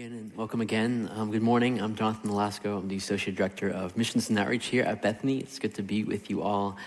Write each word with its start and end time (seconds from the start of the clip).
again 0.00 0.12
and 0.12 0.34
welcome 0.34 0.62
again. 0.62 1.10
Um, 1.14 1.30
good 1.30 1.42
morning. 1.42 1.78
I'm 1.78 1.94
Jonathan 1.94 2.30
Velasco. 2.30 2.78
I'm 2.78 2.88
the 2.88 2.96
Associate 2.96 3.36
Director 3.36 3.68
of 3.68 3.98
Missions 3.98 4.30
and 4.30 4.38
Outreach 4.38 4.64
here 4.64 4.82
at 4.82 5.02
Bethany. 5.02 5.40
It's 5.40 5.58
good 5.58 5.74
to 5.74 5.82
be 5.82 6.04
with 6.04 6.30
you 6.30 6.40
all. 6.40 6.78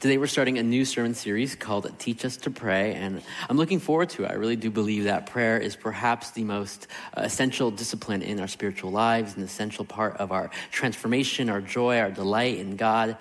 Today 0.00 0.18
we're 0.18 0.26
starting 0.26 0.58
a 0.58 0.62
new 0.62 0.84
sermon 0.84 1.14
series 1.14 1.54
called 1.54 1.90
Teach 1.98 2.26
Us 2.26 2.36
to 2.36 2.50
Pray, 2.50 2.92
and 2.92 3.22
I'm 3.48 3.56
looking 3.56 3.78
forward 3.78 4.10
to 4.10 4.24
it. 4.24 4.30
I 4.30 4.34
really 4.34 4.54
do 4.54 4.70
believe 4.70 5.04
that 5.04 5.24
prayer 5.24 5.56
is 5.56 5.76
perhaps 5.76 6.32
the 6.32 6.44
most 6.44 6.88
uh, 7.16 7.22
essential 7.22 7.70
discipline 7.70 8.20
in 8.20 8.38
our 8.38 8.48
spiritual 8.48 8.90
lives, 8.90 9.34
an 9.34 9.42
essential 9.42 9.86
part 9.86 10.18
of 10.18 10.30
our 10.30 10.50
transformation, 10.70 11.48
our 11.48 11.62
joy, 11.62 11.98
our 11.98 12.10
delight 12.10 12.58
in 12.58 12.76
God. 12.76 13.16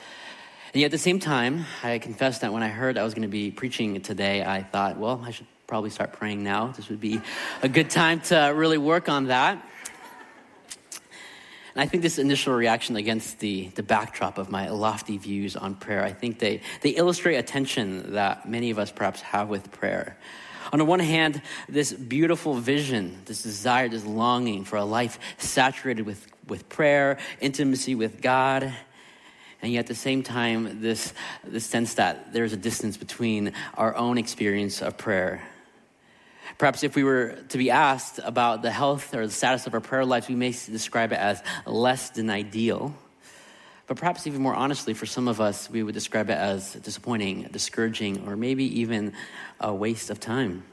And 0.73 0.82
yet 0.82 0.88
at 0.88 0.91
the 0.91 0.98
same 0.98 1.20
time, 1.20 1.64
I 1.84 2.00
confess 2.00 2.39
that 2.39 2.52
when 2.52 2.64
I 2.64 2.68
heard 2.68 2.98
I 2.98 3.04
was 3.04 3.14
going 3.14 3.21
to 3.21 3.29
be 3.29 3.52
preaching 3.52 4.02
today, 4.02 4.43
I 4.43 4.64
thought, 4.64 4.98
well, 4.98 5.23
I 5.25 5.32
should 5.32 5.48
probably 5.68 5.89
start 5.89 6.13
praying 6.13 6.41
now. 6.43 6.68
This 6.68 6.88
would 6.88 7.02
be 7.02 7.20
a 7.61 7.67
good 7.67 7.89
time 7.89 8.21
to 8.21 8.54
really 8.55 8.77
work 8.77 9.09
on 9.09 9.25
that. 9.25 9.61
And 11.75 11.81
I 11.81 11.85
think 11.85 12.03
this 12.03 12.17
initial 12.17 12.53
reaction 12.53 12.95
against 12.95 13.39
the, 13.39 13.67
the 13.75 13.84
backdrop 13.84 14.38
of 14.38 14.49
my 14.49 14.70
lofty 14.70 15.17
views 15.17 15.58
on 15.58 15.75
prayer, 15.75 16.05
I 16.05 16.13
think 16.13 16.39
they, 16.39 16.61
they 16.81 16.91
illustrate 16.91 17.35
a 17.35 17.44
tension 17.44 18.13
that 18.13 18.49
many 18.49 18.72
of 18.72 18.80
us 18.80 18.91
perhaps 18.91 19.20
have 19.20 19.49
with 19.49 19.70
prayer. 19.70 20.17
On 20.72 20.80
the 20.80 20.85
one 20.85 21.02
hand, 21.02 21.41
this 21.67 21.91
beautiful 21.91 22.53
vision, 22.53 23.22
this 23.25 23.44
desire, 23.44 23.89
this 23.89 24.05
longing 24.05 24.63
for 24.63 24.77
a 24.77 24.86
life 24.86 25.20
saturated 25.38 26.05
with, 26.05 26.25
with 26.47 26.70
prayer, 26.70 27.17
intimacy 27.41 27.94
with 27.94 28.22
God, 28.22 28.73
and 29.61 29.73
yet 29.73 29.81
at 29.81 29.88
the 29.88 29.95
same 29.95 30.23
time, 30.23 30.80
this, 30.81 31.13
this 31.44 31.66
sense 31.66 31.95
that 31.95 32.31
there's 32.31 32.53
a 32.53 32.58
distance 32.58 32.95
between 32.95 33.52
our 33.73 33.94
own 33.97 34.17
experience 34.17 34.81
of 34.81 34.97
prayer 34.97 35.41
Perhaps 36.57 36.84
if 36.84 36.95
we 36.95 37.03
were 37.03 37.38
to 37.49 37.57
be 37.57 37.70
asked 37.70 38.20
about 38.23 38.63
the 38.63 38.71
health 38.71 39.13
or 39.13 39.27
the 39.27 39.34
status 39.34 39.67
of 39.67 39.75
our 39.75 39.79
prayer 39.79 40.05
lives, 40.05 40.27
we 40.27 40.35
may 40.35 40.49
describe 40.49 41.11
it 41.11 41.20
as 41.20 41.41
less 41.67 42.09
than 42.09 42.31
ideal. 42.31 42.95
But 43.86 43.97
perhaps 43.97 44.25
even 44.25 44.41
more 44.41 44.55
honestly, 44.55 44.94
for 44.94 45.05
some 45.05 45.27
of 45.27 45.39
us, 45.39 45.69
we 45.69 45.83
would 45.83 45.94
describe 45.94 46.30
it 46.30 46.38
as 46.38 46.73
disappointing, 46.73 47.44
discouraging, 47.52 48.27
or 48.27 48.36
maybe 48.36 48.80
even 48.81 49.14
a 49.59 49.73
waste 49.73 50.09
of 50.09 50.19
time. 50.19 50.64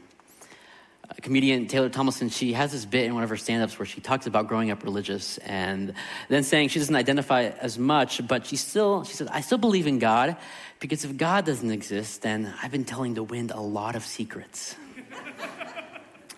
comedian 1.20 1.66
Taylor 1.66 1.90
Tomlinson, 1.90 2.30
she 2.30 2.54
has 2.54 2.72
this 2.72 2.86
bit 2.86 3.04
in 3.04 3.14
one 3.14 3.22
of 3.22 3.28
her 3.28 3.36
stand 3.36 3.62
ups 3.62 3.78
where 3.78 3.86
she 3.86 4.00
talks 4.00 4.26
about 4.26 4.48
growing 4.48 4.70
up 4.70 4.82
religious 4.84 5.36
and 5.38 5.92
then 6.30 6.42
saying 6.44 6.70
she 6.70 6.78
doesn't 6.78 6.96
identify 6.96 7.42
as 7.60 7.78
much, 7.78 8.26
but 8.26 8.46
she 8.46 8.56
still, 8.56 9.04
she 9.04 9.12
said, 9.12 9.28
I 9.28 9.42
still 9.42 9.58
believe 9.58 9.86
in 9.86 9.98
God 9.98 10.38
because 10.80 11.04
if 11.04 11.16
God 11.18 11.44
doesn't 11.44 11.70
exist, 11.70 12.22
then 12.22 12.52
I've 12.62 12.72
been 12.72 12.86
telling 12.86 13.14
the 13.14 13.22
wind 13.22 13.50
a 13.50 13.60
lot 13.60 13.94
of 13.96 14.04
secrets. 14.04 14.76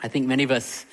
I 0.02 0.08
think 0.08 0.26
many 0.26 0.42
of 0.42 0.50
us, 0.50 0.84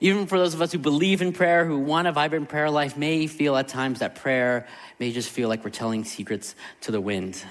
even 0.00 0.26
for 0.26 0.38
those 0.38 0.54
of 0.54 0.62
us 0.62 0.72
who 0.72 0.78
believe 0.78 1.22
in 1.22 1.32
prayer, 1.32 1.64
who 1.64 1.78
want 1.78 2.08
a 2.08 2.12
vibrant 2.12 2.48
prayer 2.48 2.70
life, 2.70 2.96
may 2.96 3.26
feel 3.26 3.56
at 3.56 3.68
times 3.68 4.00
that 4.00 4.16
prayer 4.16 4.66
may 4.98 5.12
just 5.12 5.30
feel 5.30 5.48
like 5.48 5.64
we're 5.64 5.70
telling 5.70 6.04
secrets 6.04 6.54
to 6.82 6.90
the 6.90 7.00
wind. 7.00 7.42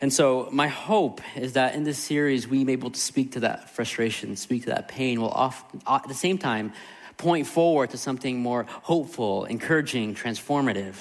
And 0.00 0.12
so, 0.12 0.48
my 0.50 0.66
hope 0.66 1.20
is 1.36 1.52
that 1.52 1.76
in 1.76 1.84
this 1.84 1.98
series, 1.98 2.48
we 2.48 2.58
may 2.58 2.64
be 2.64 2.72
able 2.72 2.90
to 2.90 3.00
speak 3.00 3.32
to 3.32 3.40
that 3.40 3.70
frustration, 3.70 4.34
speak 4.36 4.62
to 4.62 4.70
that 4.70 4.88
pain, 4.88 5.20
while 5.20 5.30
often, 5.30 5.80
uh, 5.86 6.00
at 6.02 6.08
the 6.08 6.14
same 6.14 6.38
time 6.38 6.72
point 7.16 7.46
forward 7.46 7.90
to 7.90 7.96
something 7.96 8.40
more 8.40 8.66
hopeful, 8.68 9.44
encouraging, 9.44 10.14
transformative. 10.14 10.96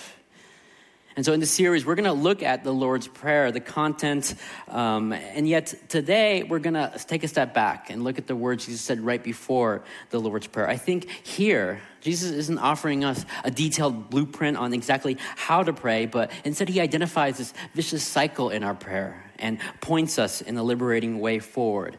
And 1.15 1.25
so, 1.25 1.33
in 1.33 1.41
this 1.41 1.51
series, 1.51 1.85
we're 1.85 1.95
going 1.95 2.05
to 2.05 2.13
look 2.13 2.41
at 2.41 2.63
the 2.63 2.73
Lord's 2.73 3.07
Prayer, 3.07 3.51
the 3.51 3.59
content, 3.59 4.33
um, 4.69 5.11
and 5.11 5.47
yet 5.47 5.73
today 5.89 6.43
we're 6.43 6.59
going 6.59 6.75
to 6.75 6.93
take 7.05 7.23
a 7.23 7.27
step 7.27 7.53
back 7.53 7.89
and 7.89 8.03
look 8.03 8.17
at 8.17 8.27
the 8.27 8.35
words 8.35 8.65
Jesus 8.65 8.81
said 8.81 9.01
right 9.01 9.21
before 9.21 9.83
the 10.11 10.19
Lord's 10.19 10.47
Prayer. 10.47 10.69
I 10.69 10.77
think 10.77 11.09
here, 11.09 11.81
Jesus 11.99 12.31
isn't 12.31 12.59
offering 12.59 13.03
us 13.03 13.25
a 13.43 13.51
detailed 13.51 14.09
blueprint 14.09 14.55
on 14.55 14.73
exactly 14.73 15.17
how 15.35 15.63
to 15.63 15.73
pray, 15.73 16.05
but 16.05 16.31
instead 16.45 16.69
he 16.69 16.79
identifies 16.79 17.37
this 17.37 17.53
vicious 17.73 18.03
cycle 18.03 18.49
in 18.49 18.63
our 18.63 18.73
prayer 18.73 19.23
and 19.37 19.59
points 19.81 20.17
us 20.17 20.41
in 20.41 20.57
a 20.57 20.63
liberating 20.63 21.19
way 21.19 21.39
forward. 21.39 21.97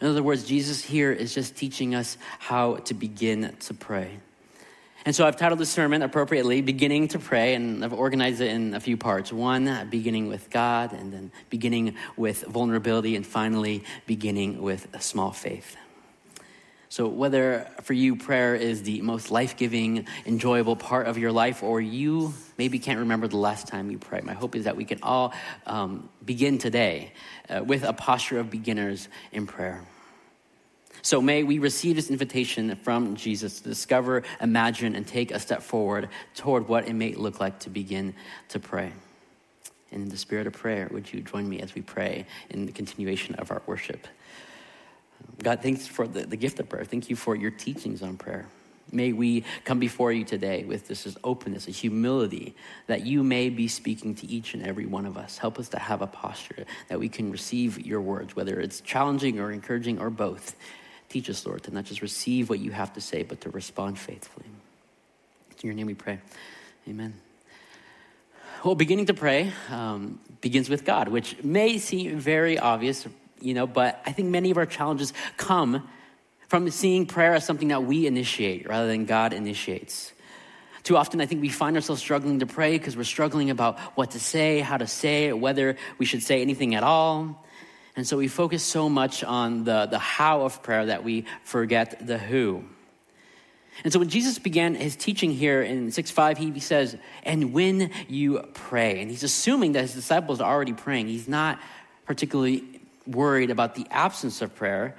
In 0.00 0.08
other 0.08 0.22
words, 0.22 0.44
Jesus 0.44 0.82
here 0.82 1.12
is 1.12 1.34
just 1.34 1.56
teaching 1.56 1.94
us 1.94 2.18
how 2.38 2.76
to 2.76 2.94
begin 2.94 3.54
to 3.60 3.74
pray. 3.74 4.18
And 5.06 5.16
so 5.16 5.26
I've 5.26 5.36
titled 5.36 5.60
the 5.60 5.66
sermon 5.66 6.02
appropriately, 6.02 6.60
Beginning 6.60 7.08
to 7.08 7.18
Pray, 7.18 7.54
and 7.54 7.82
I've 7.82 7.94
organized 7.94 8.42
it 8.42 8.50
in 8.50 8.74
a 8.74 8.80
few 8.80 8.98
parts. 8.98 9.32
One, 9.32 9.88
beginning 9.88 10.28
with 10.28 10.50
God, 10.50 10.92
and 10.92 11.10
then 11.10 11.32
beginning 11.48 11.94
with 12.18 12.42
vulnerability, 12.42 13.16
and 13.16 13.26
finally, 13.26 13.82
beginning 14.06 14.60
with 14.60 14.88
a 14.92 15.00
small 15.00 15.32
faith. 15.32 15.74
So, 16.90 17.06
whether 17.06 17.70
for 17.82 17.94
you 17.94 18.14
prayer 18.16 18.54
is 18.54 18.82
the 18.82 19.00
most 19.00 19.30
life 19.30 19.56
giving, 19.56 20.06
enjoyable 20.26 20.76
part 20.76 21.06
of 21.06 21.16
your 21.16 21.32
life, 21.32 21.62
or 21.62 21.80
you 21.80 22.34
maybe 22.58 22.78
can't 22.78 22.98
remember 22.98 23.26
the 23.26 23.38
last 23.38 23.68
time 23.68 23.90
you 23.90 23.96
prayed, 23.96 24.24
my 24.24 24.34
hope 24.34 24.54
is 24.54 24.64
that 24.64 24.76
we 24.76 24.84
can 24.84 24.98
all 25.02 25.32
um, 25.66 26.10
begin 26.24 26.58
today 26.58 27.14
uh, 27.48 27.62
with 27.64 27.84
a 27.84 27.92
posture 27.94 28.38
of 28.38 28.50
beginners 28.50 29.08
in 29.32 29.46
prayer. 29.46 29.82
So 31.02 31.20
may 31.20 31.42
we 31.42 31.58
receive 31.58 31.96
this 31.96 32.10
invitation 32.10 32.76
from 32.76 33.16
Jesus 33.16 33.60
to 33.60 33.68
discover, 33.68 34.22
imagine, 34.40 34.94
and 34.94 35.06
take 35.06 35.30
a 35.30 35.38
step 35.38 35.62
forward 35.62 36.08
toward 36.34 36.68
what 36.68 36.88
it 36.88 36.94
may 36.94 37.14
look 37.14 37.40
like 37.40 37.60
to 37.60 37.70
begin 37.70 38.14
to 38.48 38.58
pray. 38.58 38.92
And 39.92 40.02
in 40.02 40.08
the 40.08 40.16
spirit 40.16 40.46
of 40.46 40.52
prayer, 40.52 40.88
would 40.92 41.12
you 41.12 41.20
join 41.20 41.48
me 41.48 41.60
as 41.60 41.74
we 41.74 41.82
pray 41.82 42.26
in 42.50 42.66
the 42.66 42.72
continuation 42.72 43.34
of 43.36 43.50
our 43.50 43.62
worship? 43.66 44.06
God, 45.42 45.62
thanks 45.62 45.86
for 45.86 46.06
the, 46.06 46.26
the 46.26 46.36
gift 46.36 46.60
of 46.60 46.68
prayer. 46.68 46.84
Thank 46.84 47.10
you 47.10 47.16
for 47.16 47.34
your 47.34 47.50
teachings 47.50 48.02
on 48.02 48.16
prayer. 48.16 48.46
May 48.92 49.12
we 49.12 49.44
come 49.64 49.78
before 49.78 50.10
you 50.10 50.24
today 50.24 50.64
with 50.64 50.88
this 50.88 51.16
openness, 51.22 51.68
a 51.68 51.70
humility 51.70 52.56
that 52.88 53.06
you 53.06 53.22
may 53.22 53.48
be 53.48 53.68
speaking 53.68 54.14
to 54.16 54.26
each 54.26 54.54
and 54.54 54.66
every 54.66 54.86
one 54.86 55.06
of 55.06 55.16
us. 55.16 55.38
Help 55.38 55.58
us 55.58 55.68
to 55.70 55.78
have 55.78 56.02
a 56.02 56.08
posture 56.08 56.64
that 56.88 56.98
we 56.98 57.08
can 57.08 57.30
receive 57.30 57.84
your 57.86 58.00
words, 58.00 58.34
whether 58.34 58.58
it's 58.58 58.80
challenging 58.80 59.38
or 59.38 59.52
encouraging 59.52 60.00
or 60.00 60.10
both. 60.10 60.56
Teach 61.10 61.28
us, 61.28 61.44
Lord, 61.44 61.64
to 61.64 61.74
not 61.74 61.84
just 61.84 62.02
receive 62.02 62.48
what 62.48 62.60
you 62.60 62.70
have 62.70 62.94
to 62.94 63.00
say, 63.00 63.24
but 63.24 63.42
to 63.42 63.50
respond 63.50 63.98
faithfully. 63.98 64.46
In 64.46 65.66
your 65.66 65.74
name 65.74 65.88
we 65.88 65.94
pray. 65.94 66.20
Amen. 66.88 67.14
Well, 68.64 68.76
beginning 68.76 69.06
to 69.06 69.14
pray 69.14 69.52
um, 69.70 70.20
begins 70.40 70.70
with 70.70 70.84
God, 70.84 71.08
which 71.08 71.42
may 71.42 71.78
seem 71.78 72.18
very 72.18 72.58
obvious, 72.58 73.06
you 73.40 73.54
know, 73.54 73.66
but 73.66 74.00
I 74.06 74.12
think 74.12 74.28
many 74.28 74.50
of 74.50 74.56
our 74.56 74.66
challenges 74.66 75.12
come 75.36 75.88
from 76.48 76.70
seeing 76.70 77.06
prayer 77.06 77.34
as 77.34 77.44
something 77.44 77.68
that 77.68 77.84
we 77.84 78.06
initiate 78.06 78.68
rather 78.68 78.86
than 78.86 79.04
God 79.04 79.32
initiates. 79.32 80.12
Too 80.84 80.96
often, 80.96 81.20
I 81.20 81.26
think 81.26 81.42
we 81.42 81.48
find 81.48 81.76
ourselves 81.76 82.00
struggling 82.00 82.38
to 82.38 82.46
pray 82.46 82.78
because 82.78 82.96
we're 82.96 83.04
struggling 83.04 83.50
about 83.50 83.78
what 83.96 84.12
to 84.12 84.20
say, 84.20 84.60
how 84.60 84.76
to 84.76 84.86
say 84.86 85.26
it, 85.26 85.38
whether 85.38 85.76
we 85.98 86.06
should 86.06 86.22
say 86.22 86.40
anything 86.40 86.74
at 86.74 86.82
all. 86.82 87.44
And 88.00 88.08
so 88.08 88.16
we 88.16 88.28
focus 88.28 88.62
so 88.62 88.88
much 88.88 89.22
on 89.22 89.64
the, 89.64 89.84
the 89.84 89.98
how 89.98 90.40
of 90.46 90.62
prayer 90.62 90.86
that 90.86 91.04
we 91.04 91.26
forget 91.44 92.06
the 92.06 92.16
who. 92.16 92.64
And 93.84 93.92
so 93.92 93.98
when 93.98 94.08
Jesus 94.08 94.38
began 94.38 94.74
his 94.74 94.96
teaching 94.96 95.30
here 95.30 95.60
in 95.60 95.90
6 95.90 96.10
5, 96.10 96.38
he 96.38 96.60
says, 96.60 96.96
And 97.24 97.52
when 97.52 97.90
you 98.08 98.40
pray, 98.54 99.02
and 99.02 99.10
he's 99.10 99.22
assuming 99.22 99.72
that 99.72 99.82
his 99.82 99.92
disciples 99.92 100.40
are 100.40 100.50
already 100.50 100.72
praying. 100.72 101.08
He's 101.08 101.28
not 101.28 101.60
particularly 102.06 102.64
worried 103.06 103.50
about 103.50 103.74
the 103.74 103.86
absence 103.90 104.40
of 104.40 104.54
prayer. 104.54 104.96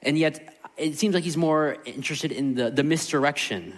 And 0.00 0.16
yet, 0.16 0.58
it 0.78 0.96
seems 0.96 1.14
like 1.14 1.24
he's 1.24 1.36
more 1.36 1.76
interested 1.84 2.32
in 2.32 2.54
the, 2.54 2.70
the 2.70 2.84
misdirection 2.84 3.74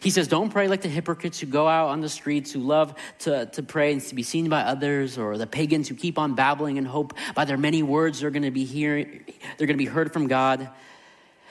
he 0.00 0.10
says, 0.10 0.28
Don't 0.28 0.50
pray 0.50 0.68
like 0.68 0.82
the 0.82 0.88
hypocrites 0.88 1.40
who 1.40 1.46
go 1.46 1.66
out 1.66 1.88
on 1.88 2.00
the 2.00 2.08
streets, 2.08 2.52
who 2.52 2.60
love 2.60 2.94
to, 3.20 3.46
to 3.46 3.62
pray 3.62 3.92
and 3.92 4.00
to 4.02 4.14
be 4.14 4.22
seen 4.22 4.48
by 4.48 4.60
others, 4.60 5.18
or 5.18 5.38
the 5.38 5.46
pagans 5.46 5.88
who 5.88 5.94
keep 5.94 6.18
on 6.18 6.34
babbling 6.34 6.78
and 6.78 6.86
hope 6.86 7.14
by 7.34 7.44
their 7.44 7.56
many 7.56 7.82
words 7.82 8.20
they're 8.20 8.30
to 8.30 8.50
be 8.50 8.64
hearing, 8.64 9.24
they're 9.56 9.66
going 9.66 9.78
to 9.78 9.84
be 9.84 9.86
heard 9.86 10.12
from 10.12 10.26
God. 10.26 10.68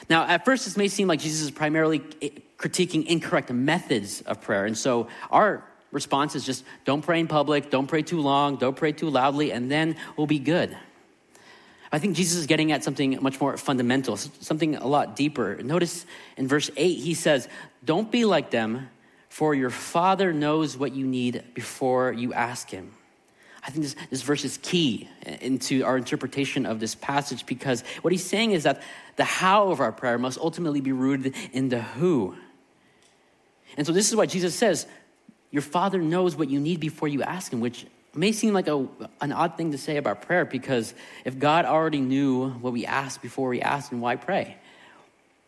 Now, 0.09 0.25
at 0.27 0.45
first, 0.45 0.65
this 0.65 0.77
may 0.77 0.87
seem 0.87 1.07
like 1.07 1.19
Jesus 1.19 1.41
is 1.41 1.51
primarily 1.51 1.99
critiquing 2.57 3.05
incorrect 3.05 3.51
methods 3.51 4.21
of 4.21 4.41
prayer. 4.41 4.65
And 4.65 4.77
so 4.77 5.07
our 5.31 5.63
response 5.91 6.35
is 6.35 6.45
just 6.45 6.63
don't 6.85 7.01
pray 7.01 7.19
in 7.19 7.27
public, 7.27 7.69
don't 7.69 7.87
pray 7.87 8.03
too 8.03 8.21
long, 8.21 8.57
don't 8.57 8.75
pray 8.75 8.91
too 8.91 9.09
loudly, 9.09 9.51
and 9.51 9.71
then 9.71 9.95
we'll 10.15 10.27
be 10.27 10.39
good. 10.39 10.77
I 11.91 11.99
think 11.99 12.15
Jesus 12.15 12.37
is 12.37 12.47
getting 12.47 12.71
at 12.71 12.83
something 12.83 13.17
much 13.21 13.39
more 13.39 13.55
fundamental, 13.57 14.17
something 14.17 14.75
a 14.75 14.87
lot 14.87 15.15
deeper. 15.15 15.55
Notice 15.63 16.05
in 16.35 16.47
verse 16.47 16.69
8, 16.75 16.99
he 16.99 17.13
says, 17.13 17.47
Don't 17.85 18.11
be 18.11 18.25
like 18.25 18.51
them, 18.51 18.89
for 19.29 19.55
your 19.55 19.69
Father 19.69 20.33
knows 20.33 20.77
what 20.77 20.93
you 20.93 21.05
need 21.05 21.43
before 21.53 22.11
you 22.11 22.33
ask 22.33 22.69
Him. 22.69 22.93
I 23.63 23.69
think 23.69 23.83
this, 23.83 23.95
this 24.09 24.21
verse 24.21 24.45
is 24.45 24.57
key 24.61 25.09
uh, 25.25 25.31
into 25.41 25.83
our 25.83 25.97
interpretation 25.97 26.65
of 26.65 26.79
this 26.79 26.95
passage 26.95 27.45
because 27.45 27.83
what 28.01 28.13
he's 28.13 28.25
saying 28.25 28.51
is 28.51 28.63
that 28.63 28.81
the 29.17 29.25
how 29.25 29.71
of 29.71 29.81
our 29.81 29.91
prayer 29.91 30.17
must 30.17 30.37
ultimately 30.37 30.79
be 30.79 30.93
rooted 30.93 31.35
in 31.51 31.67
the 31.67 31.81
who. 31.81 32.35
And 33.75 33.85
so 33.85 33.91
this 33.91 34.09
is 34.09 34.15
why 34.15 34.25
Jesus 34.25 34.55
says, 34.55 34.87
Your 35.51 35.61
Father 35.61 35.99
knows 35.99 36.35
what 36.35 36.49
you 36.49 36.59
need 36.59 36.79
before 36.79 37.07
you 37.07 37.23
ask 37.23 37.51
Him, 37.51 37.59
which 37.59 37.85
may 38.15 38.31
seem 38.31 38.53
like 38.53 38.67
a, 38.67 38.87
an 39.21 39.31
odd 39.31 39.57
thing 39.57 39.71
to 39.71 39.77
say 39.77 39.97
about 39.97 40.23
prayer 40.23 40.45
because 40.45 40.93
if 41.25 41.37
God 41.37 41.65
already 41.65 42.01
knew 42.01 42.49
what 42.49 42.73
we 42.73 42.85
asked 42.85 43.21
before 43.21 43.49
we 43.49 43.61
asked, 43.61 43.91
and 43.91 44.01
why 44.01 44.15
pray? 44.15 44.57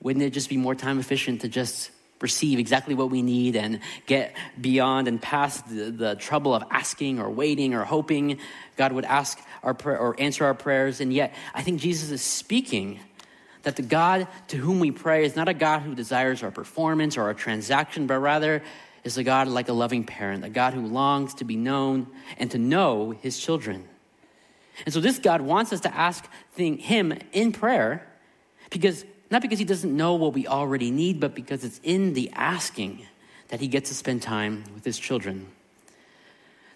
Wouldn't 0.02 0.24
it 0.24 0.32
just 0.32 0.50
be 0.50 0.58
more 0.58 0.76
time 0.76 1.00
efficient 1.00 1.42
to 1.42 1.50
just 1.50 1.92
receive 2.22 2.60
exactly 2.60 2.96
what 2.96 3.10
we 3.10 3.22
need 3.22 3.56
and 3.56 3.80
get 4.06 4.36
beyond 4.60 5.08
and 5.08 5.22
past 5.22 5.68
the, 5.70 5.92
the 5.92 6.16
trouble 6.16 6.54
of 6.54 6.64
asking 6.70 7.20
or 7.20 7.30
waiting 7.30 7.74
or 7.74 7.86
hoping 7.86 8.40
God 8.76 8.92
would 8.92 9.06
ask 9.06 9.40
our 9.64 9.74
prayer 9.74 9.98
or 9.98 10.20
answer 10.20 10.46
our 10.46 10.54
prayers? 10.54 11.02
And 11.02 11.14
yet, 11.14 11.34
I 11.54 11.64
think 11.64 11.80
Jesus 11.80 12.12
is 12.12 12.22
speaking 12.22 13.00
that 13.64 13.76
the 13.76 13.82
God 13.82 14.28
to 14.50 14.58
whom 14.58 14.80
we 14.80 14.92
pray 14.92 15.26
is 15.26 15.36
not 15.36 15.50
a 15.50 15.54
God 15.54 15.82
who 15.82 15.96
desires 15.96 16.44
our 16.44 16.52
performance 16.52 17.18
or 17.18 17.24
our 17.24 17.34
transaction, 17.34 18.08
but 18.08 18.20
rather 18.20 18.64
is 19.14 19.18
a 19.18 19.24
God 19.24 19.48
like 19.48 19.70
a 19.70 19.74
loving 19.74 20.04
parent, 20.04 20.44
a 20.46 20.50
God 20.50 20.74
who 20.74 20.86
longs 20.86 21.34
to 21.36 21.44
be 21.44 21.56
known 21.56 22.08
and 22.38 22.50
to 22.52 22.58
know 22.58 23.12
his 23.12 23.40
children. 23.40 23.88
And 24.86 24.94
so 24.94 25.02
this 25.02 25.20
God 25.20 25.42
wants 25.42 25.74
us 25.74 25.82
to 25.82 25.94
ask 25.94 26.28
him 26.56 27.14
in 27.32 27.52
prayer 27.52 28.08
because 28.70 29.06
not 29.32 29.42
because 29.42 29.60
he 29.60 29.66
doesn't 29.66 29.96
know 29.96 30.16
what 30.16 30.34
we 30.34 30.48
already 30.48 30.92
need, 30.92 31.20
but 31.20 31.36
because 31.36 31.64
it's 31.64 31.80
in 31.84 32.14
the 32.14 32.32
asking 32.34 33.06
that 33.50 33.60
he 33.60 33.68
gets 33.68 33.90
to 33.90 33.96
spend 33.96 34.22
time 34.22 34.64
with 34.74 34.84
his 34.84 34.98
children. 34.98 35.48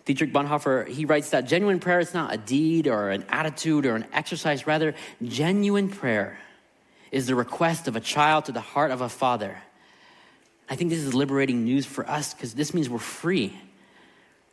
Dietrich 0.05 0.33
Bonhoeffer, 0.33 0.87
he 0.87 1.05
writes 1.05 1.29
that 1.29 1.47
genuine 1.47 1.79
prayer 1.79 1.99
is 1.99 2.13
not 2.13 2.33
a 2.33 2.37
deed 2.37 2.87
or 2.87 3.09
an 3.09 3.25
attitude 3.29 3.85
or 3.85 3.95
an 3.95 4.05
exercise. 4.11 4.67
Rather, 4.67 4.93
genuine 5.23 5.89
prayer 5.89 6.37
is 7.11 7.27
the 7.27 7.35
request 7.35 7.87
of 7.87 7.95
a 7.95 8.01
child 8.01 8.45
to 8.45 8.51
the 8.51 8.61
heart 8.61 8.91
of 8.91 9.01
a 9.01 9.09
father. 9.09 9.61
I 10.69 10.75
think 10.75 10.89
this 10.89 10.99
is 10.99 11.13
liberating 11.13 11.65
news 11.65 11.85
for 11.85 12.09
us 12.09 12.33
because 12.33 12.53
this 12.53 12.73
means 12.73 12.89
we're 12.89 12.99
free. 12.99 13.53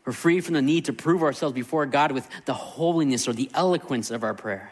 We're 0.04 0.12
free 0.12 0.40
from 0.40 0.54
the 0.54 0.62
need 0.62 0.86
to 0.86 0.92
prove 0.92 1.22
ourselves 1.22 1.54
before 1.54 1.86
God 1.86 2.12
with 2.12 2.28
the 2.44 2.54
holiness 2.54 3.28
or 3.28 3.32
the 3.32 3.50
eloquence 3.54 4.10
of 4.10 4.24
our 4.24 4.34
prayers. 4.34 4.70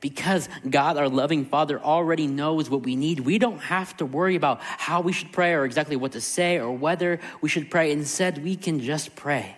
Because 0.00 0.48
God, 0.68 0.96
our 0.96 1.08
loving 1.08 1.44
Father, 1.44 1.78
already 1.80 2.26
knows 2.26 2.68
what 2.68 2.82
we 2.82 2.96
need, 2.96 3.20
we 3.20 3.38
don't 3.38 3.60
have 3.60 3.96
to 3.98 4.06
worry 4.06 4.34
about 4.34 4.58
how 4.60 5.00
we 5.00 5.12
should 5.12 5.30
pray 5.30 5.52
or 5.52 5.64
exactly 5.64 5.94
what 5.94 6.12
to 6.12 6.20
say 6.20 6.58
or 6.58 6.72
whether 6.72 7.20
we 7.40 7.48
should 7.48 7.70
pray. 7.70 7.92
Instead, 7.92 8.42
we 8.42 8.56
can 8.56 8.80
just 8.80 9.14
pray 9.14 9.56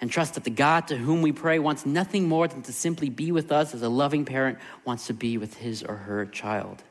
and 0.00 0.10
trust 0.10 0.34
that 0.34 0.44
the 0.44 0.50
God 0.50 0.88
to 0.88 0.96
whom 0.96 1.22
we 1.22 1.32
pray 1.32 1.58
wants 1.58 1.86
nothing 1.86 2.28
more 2.28 2.46
than 2.46 2.62
to 2.62 2.72
simply 2.72 3.08
be 3.08 3.32
with 3.32 3.50
us 3.50 3.74
as 3.74 3.82
a 3.82 3.88
loving 3.88 4.24
parent 4.24 4.58
wants 4.84 5.06
to 5.06 5.14
be 5.14 5.38
with 5.38 5.56
his 5.56 5.82
or 5.82 5.96
her 5.96 6.26
child. 6.26 6.82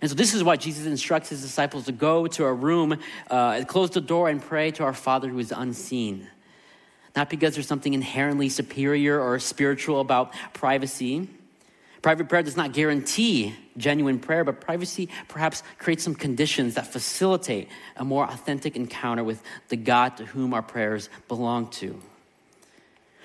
And 0.00 0.10
so, 0.10 0.14
this 0.14 0.34
is 0.34 0.44
why 0.44 0.56
Jesus 0.56 0.86
instructs 0.86 1.30
his 1.30 1.42
disciples 1.42 1.86
to 1.86 1.92
go 1.92 2.26
to 2.28 2.44
a 2.44 2.52
room, 2.52 2.98
uh, 3.30 3.64
close 3.66 3.90
the 3.90 4.00
door, 4.00 4.28
and 4.28 4.40
pray 4.40 4.70
to 4.72 4.84
our 4.84 4.94
Father 4.94 5.28
who 5.28 5.38
is 5.38 5.52
unseen. 5.52 6.28
Not 7.16 7.30
because 7.30 7.54
there's 7.54 7.66
something 7.66 7.94
inherently 7.94 8.48
superior 8.48 9.20
or 9.20 9.38
spiritual 9.40 10.00
about 10.00 10.32
privacy. 10.52 11.28
Private 12.00 12.28
prayer 12.28 12.44
does 12.44 12.56
not 12.56 12.72
guarantee 12.72 13.56
genuine 13.76 14.20
prayer, 14.20 14.44
but 14.44 14.60
privacy 14.60 15.08
perhaps 15.26 15.64
creates 15.78 16.04
some 16.04 16.14
conditions 16.14 16.74
that 16.74 16.86
facilitate 16.86 17.68
a 17.96 18.04
more 18.04 18.24
authentic 18.24 18.76
encounter 18.76 19.24
with 19.24 19.42
the 19.68 19.76
God 19.76 20.16
to 20.18 20.26
whom 20.26 20.54
our 20.54 20.62
prayers 20.62 21.08
belong 21.26 21.68
to. 21.70 22.00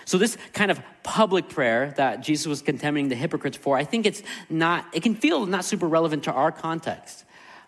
So, 0.05 0.17
this 0.17 0.37
kind 0.53 0.71
of 0.71 0.81
public 1.03 1.49
prayer 1.49 1.93
that 1.97 2.21
Jesus 2.21 2.47
was 2.47 2.61
condemning 2.61 3.09
the 3.09 3.15
hypocrites 3.15 3.57
for, 3.57 3.77
I 3.77 3.83
think 3.83 4.05
it's 4.05 4.23
not, 4.49 4.85
it 4.93 5.03
can 5.03 5.15
feel 5.15 5.45
not 5.45 5.65
super 5.65 5.87
relevant 5.87 6.23
to 6.23 6.31
our 6.31 6.51
context. 6.51 7.23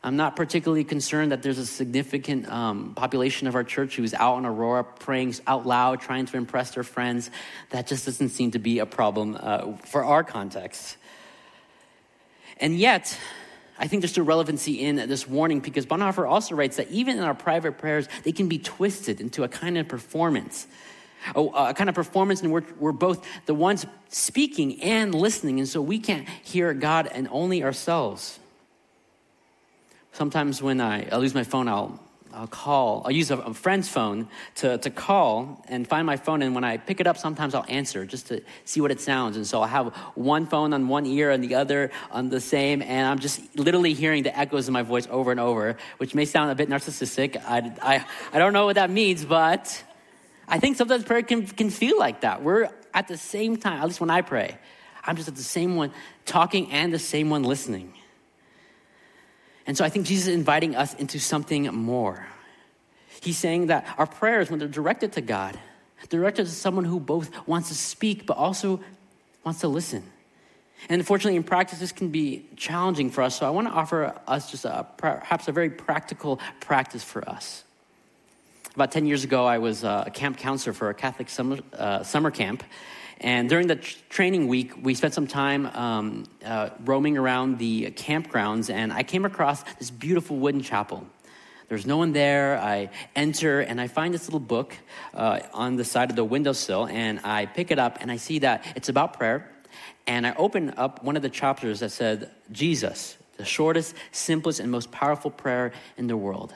I'm 0.05 0.17
not 0.17 0.35
particularly 0.35 0.83
concerned 0.83 1.31
that 1.31 1.41
there's 1.41 1.57
a 1.57 1.65
significant 1.65 2.47
um, 2.47 2.93
population 2.93 3.47
of 3.47 3.55
our 3.55 3.63
church 3.63 3.95
who's 3.95 4.13
out 4.13 4.37
in 4.37 4.45
Aurora 4.45 4.83
praying 4.83 5.33
out 5.47 5.65
loud, 5.65 5.99
trying 5.99 6.27
to 6.27 6.37
impress 6.37 6.75
their 6.75 6.83
friends. 6.83 7.31
That 7.71 7.87
just 7.87 8.05
doesn't 8.05 8.29
seem 8.29 8.51
to 8.51 8.59
be 8.59 8.77
a 8.77 8.85
problem 8.85 9.35
uh, 9.39 9.77
for 9.77 10.03
our 10.03 10.23
context. 10.23 10.97
And 12.57 12.77
yet, 12.77 13.17
I 13.79 13.87
think 13.87 14.01
there's 14.01 14.11
still 14.11 14.25
relevancy 14.25 14.79
in 14.81 14.95
this 14.95 15.27
warning 15.27 15.59
because 15.59 15.87
Bonhoeffer 15.87 16.29
also 16.29 16.53
writes 16.53 16.77
that 16.77 16.89
even 16.91 17.17
in 17.17 17.23
our 17.23 17.33
private 17.33 17.79
prayers, 17.79 18.07
they 18.23 18.31
can 18.31 18.47
be 18.47 18.59
twisted 18.59 19.19
into 19.19 19.43
a 19.43 19.47
kind 19.47 19.75
of 19.75 19.87
performance. 19.87 20.67
A, 21.33 21.41
a 21.41 21.73
kind 21.73 21.89
of 21.89 21.95
performance, 21.95 22.41
and 22.41 22.51
we're, 22.51 22.63
we're 22.79 22.91
both 22.91 23.25
the 23.45 23.53
ones 23.53 23.85
speaking 24.09 24.81
and 24.81 25.15
listening, 25.15 25.59
and 25.59 25.67
so 25.67 25.81
we 25.81 25.99
can't 25.99 26.27
hear 26.43 26.73
God 26.73 27.07
and 27.07 27.27
only 27.31 27.63
ourselves. 27.63 28.39
Sometimes 30.11 30.61
when 30.61 30.79
I, 30.79 31.09
I 31.09 31.17
lose 31.17 31.33
my 31.33 31.43
phone, 31.43 31.67
I'll 31.67 31.99
I'll 32.35 32.47
call, 32.47 33.01
I'll 33.05 33.11
use 33.11 33.31
a, 33.31 33.37
a, 33.37 33.53
friend's 33.53 33.87
phone 33.87 34.27
to, 34.55 34.77
to 34.79 34.89
call 34.89 35.63
and 35.69 35.87
find 35.87 36.05
my 36.05 36.17
phone. 36.17 36.41
And 36.41 36.53
when 36.53 36.65
I 36.65 36.75
pick 36.75 36.99
it 36.99 37.07
up, 37.07 37.17
sometimes 37.17 37.55
I'll 37.55 37.65
answer 37.69 38.05
just 38.05 38.27
to 38.27 38.41
see 38.65 38.81
what 38.81 38.91
it 38.91 38.99
sounds. 38.99 39.37
And 39.37 39.47
so 39.47 39.61
I'll 39.61 39.69
have 39.69 39.95
one 40.15 40.45
phone 40.45 40.73
on 40.73 40.89
one 40.89 41.05
ear 41.05 41.31
and 41.31 41.41
the 41.41 41.55
other 41.55 41.91
on 42.11 42.27
the 42.27 42.41
same. 42.41 42.81
And 42.81 43.07
I'm 43.07 43.19
just 43.19 43.57
literally 43.57 43.93
hearing 43.93 44.23
the 44.23 44.37
echoes 44.37 44.67
of 44.67 44.73
my 44.73 44.81
voice 44.81 45.07
over 45.09 45.31
and 45.31 45.39
over, 45.39 45.77
which 45.97 46.13
may 46.13 46.25
sound 46.25 46.51
a 46.51 46.55
bit 46.55 46.67
narcissistic. 46.67 47.41
I, 47.45 47.71
I, 47.81 48.05
I 48.33 48.37
don't 48.37 48.51
know 48.51 48.65
what 48.65 48.75
that 48.75 48.89
means, 48.89 49.23
but 49.23 49.81
I 50.47 50.59
think 50.59 50.77
sometimes 50.77 51.03
prayer 51.03 51.23
can, 51.23 51.45
can 51.45 51.69
feel 51.69 51.97
like 51.97 52.21
that. 52.21 52.43
We're 52.43 52.69
at 52.93 53.07
the 53.07 53.17
same 53.17 53.57
time, 53.57 53.81
at 53.81 53.87
least 53.87 53.99
when 53.99 54.09
I 54.09 54.21
pray, 54.21 54.57
I'm 55.03 55.15
just 55.15 55.27
at 55.27 55.35
the 55.35 55.43
same 55.43 55.75
one 55.75 55.91
talking 56.25 56.71
and 56.71 56.93
the 56.93 56.99
same 56.99 57.29
one 57.29 57.43
listening. 57.43 57.93
And 59.67 59.75
so 59.75 59.83
I 59.83 59.89
think 59.89 60.05
Jesus 60.05 60.27
is 60.27 60.35
inviting 60.35 60.75
us 60.75 60.93
into 60.95 61.19
something 61.19 61.65
more. 61.73 62.25
He's 63.21 63.37
saying 63.37 63.67
that 63.67 63.87
our 63.97 64.05
prayers, 64.05 64.49
when 64.49 64.59
they're 64.59 64.67
directed 64.67 65.13
to 65.13 65.21
God, 65.21 65.57
directed 66.09 66.45
to 66.45 66.51
someone 66.51 66.85
who 66.85 66.99
both 66.99 67.47
wants 67.47 67.69
to 67.69 67.75
speak 67.75 68.27
but 68.27 68.37
also 68.37 68.79
wants 69.43 69.61
to 69.61 69.67
listen. 69.67 70.03
And 70.89 70.99
unfortunately, 70.99 71.37
in 71.37 71.43
practice, 71.43 71.79
this 71.79 71.91
can 71.91 72.09
be 72.09 72.47
challenging 72.55 73.09
for 73.09 73.21
us. 73.21 73.39
So 73.39 73.47
I 73.47 73.49
want 73.49 73.67
to 73.67 73.73
offer 73.73 74.13
us 74.27 74.51
just 74.51 74.65
a, 74.65 74.85
perhaps 74.97 75.47
a 75.47 75.51
very 75.51 75.69
practical 75.69 76.39
practice 76.59 77.03
for 77.03 77.27
us. 77.27 77.63
About 78.75 78.91
10 78.91 79.05
years 79.05 79.23
ago, 79.23 79.45
I 79.45 79.59
was 79.59 79.85
a 79.85 80.11
camp 80.13 80.37
counselor 80.37 80.73
for 80.73 80.89
a 80.89 80.93
Catholic 80.93 81.29
summer, 81.29 81.59
uh, 81.71 82.03
summer 82.03 82.29
camp. 82.29 82.61
And 83.21 83.47
during 83.47 83.67
the 83.67 83.77
training 83.77 84.49
week, 84.49 84.73
we 84.83 84.95
spent 84.95 85.13
some 85.13 85.27
time 85.27 85.67
um, 85.67 86.25
uh, 86.43 86.71
roaming 86.83 87.17
around 87.17 87.57
the 87.57 87.91
campgrounds, 87.91 88.69
and 88.69 88.91
I 88.91 89.03
came 89.03 89.23
across 89.23 89.63
this 89.79 89.89
beautiful 89.89 90.35
wooden 90.35 90.61
chapel. 90.61 91.07
There's 91.69 91.85
no 91.85 91.95
one 91.95 92.11
there. 92.11 92.59
I 92.59 92.89
enter 93.15 93.61
and 93.61 93.79
I 93.79 93.87
find 93.87 94.13
this 94.13 94.25
little 94.25 94.41
book 94.41 94.75
uh, 95.13 95.39
on 95.53 95.77
the 95.77 95.85
side 95.85 96.09
of 96.09 96.17
the 96.17 96.25
windowsill, 96.25 96.87
and 96.87 97.21
I 97.23 97.45
pick 97.45 97.71
it 97.71 97.79
up 97.79 97.99
and 98.01 98.11
I 98.11 98.17
see 98.17 98.39
that 98.39 98.65
it's 98.75 98.89
about 98.89 99.13
prayer. 99.13 99.49
And 100.05 100.27
I 100.27 100.35
open 100.35 100.73
up 100.75 101.01
one 101.01 101.15
of 101.15 101.21
the 101.21 101.29
chapters 101.29 101.79
that 101.79 101.93
said, 101.93 102.29
Jesus, 102.51 103.15
the 103.37 103.45
shortest, 103.45 103.95
simplest, 104.11 104.59
and 104.59 104.69
most 104.69 104.91
powerful 104.91 105.31
prayer 105.31 105.71
in 105.95 106.07
the 106.07 106.17
world. 106.17 106.53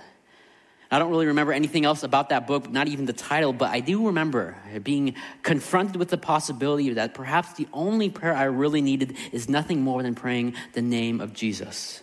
I 0.92 0.98
don't 0.98 1.12
really 1.12 1.28
remember 1.28 1.54
anything 1.54 1.86
else 1.86 2.02
about 2.02 2.30
that 2.30 2.48
book, 2.48 2.70
not 2.70 2.88
even 2.88 3.06
the 3.06 3.14
title, 3.14 3.54
but 3.54 3.70
I 3.70 3.80
do 3.80 4.08
remember 4.08 4.58
being 4.82 5.14
confronted 5.44 5.98
with 5.98 6.10
the 6.10 6.18
possibility 6.18 6.94
that 6.94 7.14
perhaps 7.14 7.54
the 7.54 7.68
only 7.72 8.10
prayer 8.10 8.34
I 8.34 8.46
really 8.46 8.82
needed 8.82 9.16
is 9.32 9.48
nothing 9.48 9.82
more 9.82 10.02
than 10.02 10.16
praying 10.16 10.56
the 10.74 10.82
name 10.82 11.22
of 11.22 11.34
Jesus. 11.34 12.02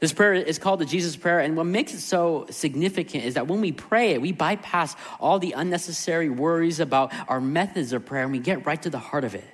This 0.00 0.12
prayer 0.12 0.34
is 0.34 0.58
called 0.58 0.80
the 0.80 0.84
Jesus 0.84 1.16
Prayer, 1.16 1.40
and 1.40 1.56
what 1.56 1.64
makes 1.64 1.92
it 1.92 2.00
so 2.00 2.46
significant 2.50 3.24
is 3.24 3.34
that 3.34 3.48
when 3.48 3.60
we 3.60 3.72
pray 3.72 4.12
it, 4.12 4.20
we 4.20 4.32
bypass 4.32 4.94
all 5.18 5.38
the 5.38 5.52
unnecessary 5.52 6.28
worries 6.28 6.78
about 6.80 7.12
our 7.28 7.40
methods 7.40 7.92
of 7.92 8.06
prayer 8.06 8.22
and 8.22 8.32
we 8.32 8.38
get 8.38 8.64
right 8.66 8.80
to 8.82 8.90
the 8.90 8.98
heart 8.98 9.24
of 9.24 9.34
it 9.34 9.44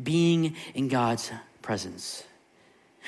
being 0.00 0.54
in 0.74 0.88
God's 0.88 1.30
presence. 1.62 2.24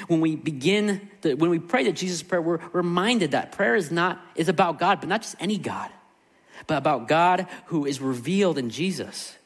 When 0.08 0.20
we 0.20 0.36
begin, 0.36 1.08
the, 1.22 1.34
when 1.34 1.50
we 1.50 1.58
pray 1.58 1.84
the 1.84 1.92
Jesus 1.92 2.22
prayer, 2.22 2.42
we're 2.42 2.60
reminded 2.72 3.32
that 3.32 3.52
prayer 3.52 3.74
is 3.74 3.90
not 3.90 4.20
is 4.34 4.48
about 4.48 4.78
God, 4.78 5.00
but 5.00 5.08
not 5.08 5.22
just 5.22 5.36
any 5.40 5.58
God, 5.58 5.90
but 6.66 6.78
about 6.78 7.08
God 7.08 7.46
who 7.66 7.86
is 7.86 8.00
revealed 8.00 8.58
in 8.58 8.70
Jesus. 8.70 9.36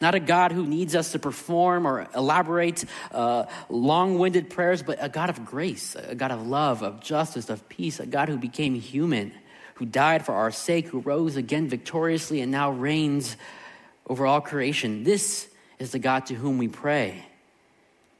Not 0.00 0.14
a 0.14 0.20
God 0.20 0.52
who 0.52 0.66
needs 0.66 0.94
us 0.94 1.12
to 1.12 1.18
perform 1.18 1.86
or 1.86 2.06
elaborate 2.14 2.84
uh, 3.10 3.46
long 3.68 4.18
winded 4.18 4.50
prayers, 4.50 4.82
but 4.82 4.98
a 5.00 5.08
God 5.08 5.30
of 5.30 5.44
grace, 5.46 5.96
a 5.96 6.14
God 6.14 6.30
of 6.30 6.46
love, 6.46 6.82
of 6.82 7.00
justice, 7.00 7.48
of 7.48 7.68
peace, 7.68 7.98
a 7.98 8.06
God 8.06 8.28
who 8.28 8.36
became 8.36 8.74
human, 8.74 9.32
who 9.74 9.86
died 9.86 10.26
for 10.26 10.34
our 10.34 10.50
sake, 10.50 10.88
who 10.88 11.00
rose 11.00 11.36
again 11.36 11.68
victoriously 11.68 12.40
and 12.40 12.52
now 12.52 12.70
reigns 12.70 13.36
over 14.06 14.26
all 14.26 14.40
creation. 14.40 15.04
This 15.04 15.48
is 15.78 15.92
the 15.92 15.98
God 15.98 16.26
to 16.26 16.34
whom 16.34 16.58
we 16.58 16.68
pray. 16.68 17.24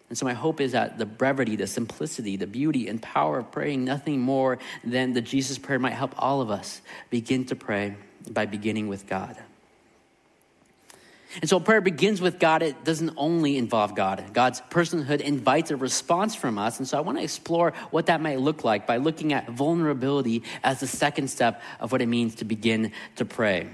And 0.09 0.17
so, 0.17 0.25
my 0.25 0.33
hope 0.33 0.61
is 0.61 0.73
that 0.73 0.99
the 0.99 1.05
brevity, 1.05 1.57
the 1.57 1.67
simplicity, 1.67 2.37
the 2.37 2.47
beauty, 2.47 2.89
and 2.89 3.01
power 3.01 3.39
of 3.41 3.51
praying 3.51 3.85
nothing 3.85 4.21
more 4.21 4.59
than 4.83 5.13
the 5.13 5.21
Jesus 5.21 5.59
prayer 5.59 5.79
might 5.79 5.93
help 5.93 6.15
all 6.17 6.41
of 6.41 6.51
us 6.51 6.81
begin 7.11 7.45
to 7.47 7.57
pray 7.57 7.95
by 8.31 8.47
beginning 8.47 8.89
with 8.89 9.07
God. 9.07 9.37
And 11.43 11.49
so, 11.49 11.61
prayer 11.61 11.83
begins 11.83 12.23
with 12.23 12.39
God. 12.39 12.63
It 12.63 12.85
doesn't 12.85 13.13
only 13.19 13.59
involve 13.59 13.95
God. 13.95 14.25
God's 14.33 14.63
personhood 14.71 15.21
invites 15.21 15.71
a 15.71 15.77
response 15.77 16.35
from 16.35 16.57
us. 16.57 16.79
And 16.79 16.89
so, 16.89 16.97
I 16.97 17.03
want 17.03 17.19
to 17.19 17.25
explore 17.25 17.75
what 17.91 18.07
that 18.07 18.23
might 18.23 18.41
look 18.41 18.65
like 18.65 18.87
by 18.87 18.97
looking 18.97 19.35
at 19.35 19.51
vulnerability 19.51 20.43
as 20.65 20.81
the 20.81 20.87
second 20.87 21.29
step 21.29 21.61
of 21.81 21.93
what 21.93 22.01
it 22.01 22.07
means 22.07 22.37
to 22.37 22.47
begin 22.47 22.93
to 23.17 23.27
pray. 23.27 23.69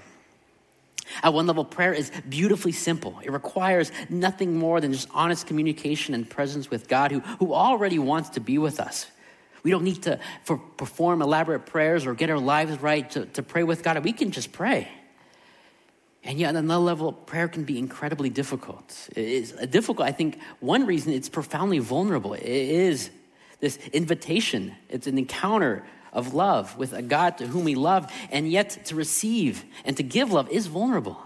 At 1.22 1.32
one 1.32 1.46
level, 1.46 1.64
prayer 1.64 1.92
is 1.92 2.10
beautifully 2.28 2.72
simple. 2.72 3.20
It 3.22 3.30
requires 3.30 3.92
nothing 4.08 4.56
more 4.56 4.80
than 4.80 4.92
just 4.92 5.08
honest 5.12 5.46
communication 5.46 6.14
and 6.14 6.28
presence 6.28 6.70
with 6.70 6.88
God 6.88 7.12
who, 7.12 7.20
who 7.20 7.54
already 7.54 7.98
wants 7.98 8.30
to 8.30 8.40
be 8.40 8.58
with 8.58 8.80
us. 8.80 9.06
We 9.62 9.70
don't 9.70 9.84
need 9.84 10.02
to 10.02 10.20
for, 10.44 10.58
perform 10.58 11.22
elaborate 11.22 11.66
prayers 11.66 12.06
or 12.06 12.14
get 12.14 12.30
our 12.30 12.38
lives 12.38 12.80
right 12.80 13.10
to, 13.12 13.26
to 13.26 13.42
pray 13.42 13.62
with 13.62 13.82
God. 13.82 14.02
We 14.04 14.12
can 14.12 14.30
just 14.30 14.52
pray. 14.52 14.88
And 16.22 16.38
yet, 16.38 16.50
on 16.50 16.56
another 16.56 16.82
level, 16.82 17.12
prayer 17.12 17.48
can 17.48 17.64
be 17.64 17.78
incredibly 17.78 18.30
difficult. 18.30 19.08
It's 19.14 19.52
difficult, 19.52 20.08
I 20.08 20.12
think, 20.12 20.38
one 20.60 20.86
reason 20.86 21.12
it's 21.12 21.28
profoundly 21.28 21.80
vulnerable. 21.80 22.32
It 22.32 22.44
is 22.44 23.10
this 23.60 23.78
invitation, 23.92 24.74
it's 24.88 25.06
an 25.06 25.16
encounter 25.16 25.84
of 26.14 26.32
love 26.32 26.76
with 26.78 26.92
a 26.92 27.02
God 27.02 27.38
to 27.38 27.46
whom 27.46 27.64
we 27.64 27.74
love, 27.74 28.10
and 28.30 28.50
yet 28.50 28.86
to 28.86 28.94
receive 28.94 29.64
and 29.84 29.96
to 29.96 30.02
give 30.02 30.32
love 30.32 30.48
is 30.50 30.66
vulnerable. 30.66 31.20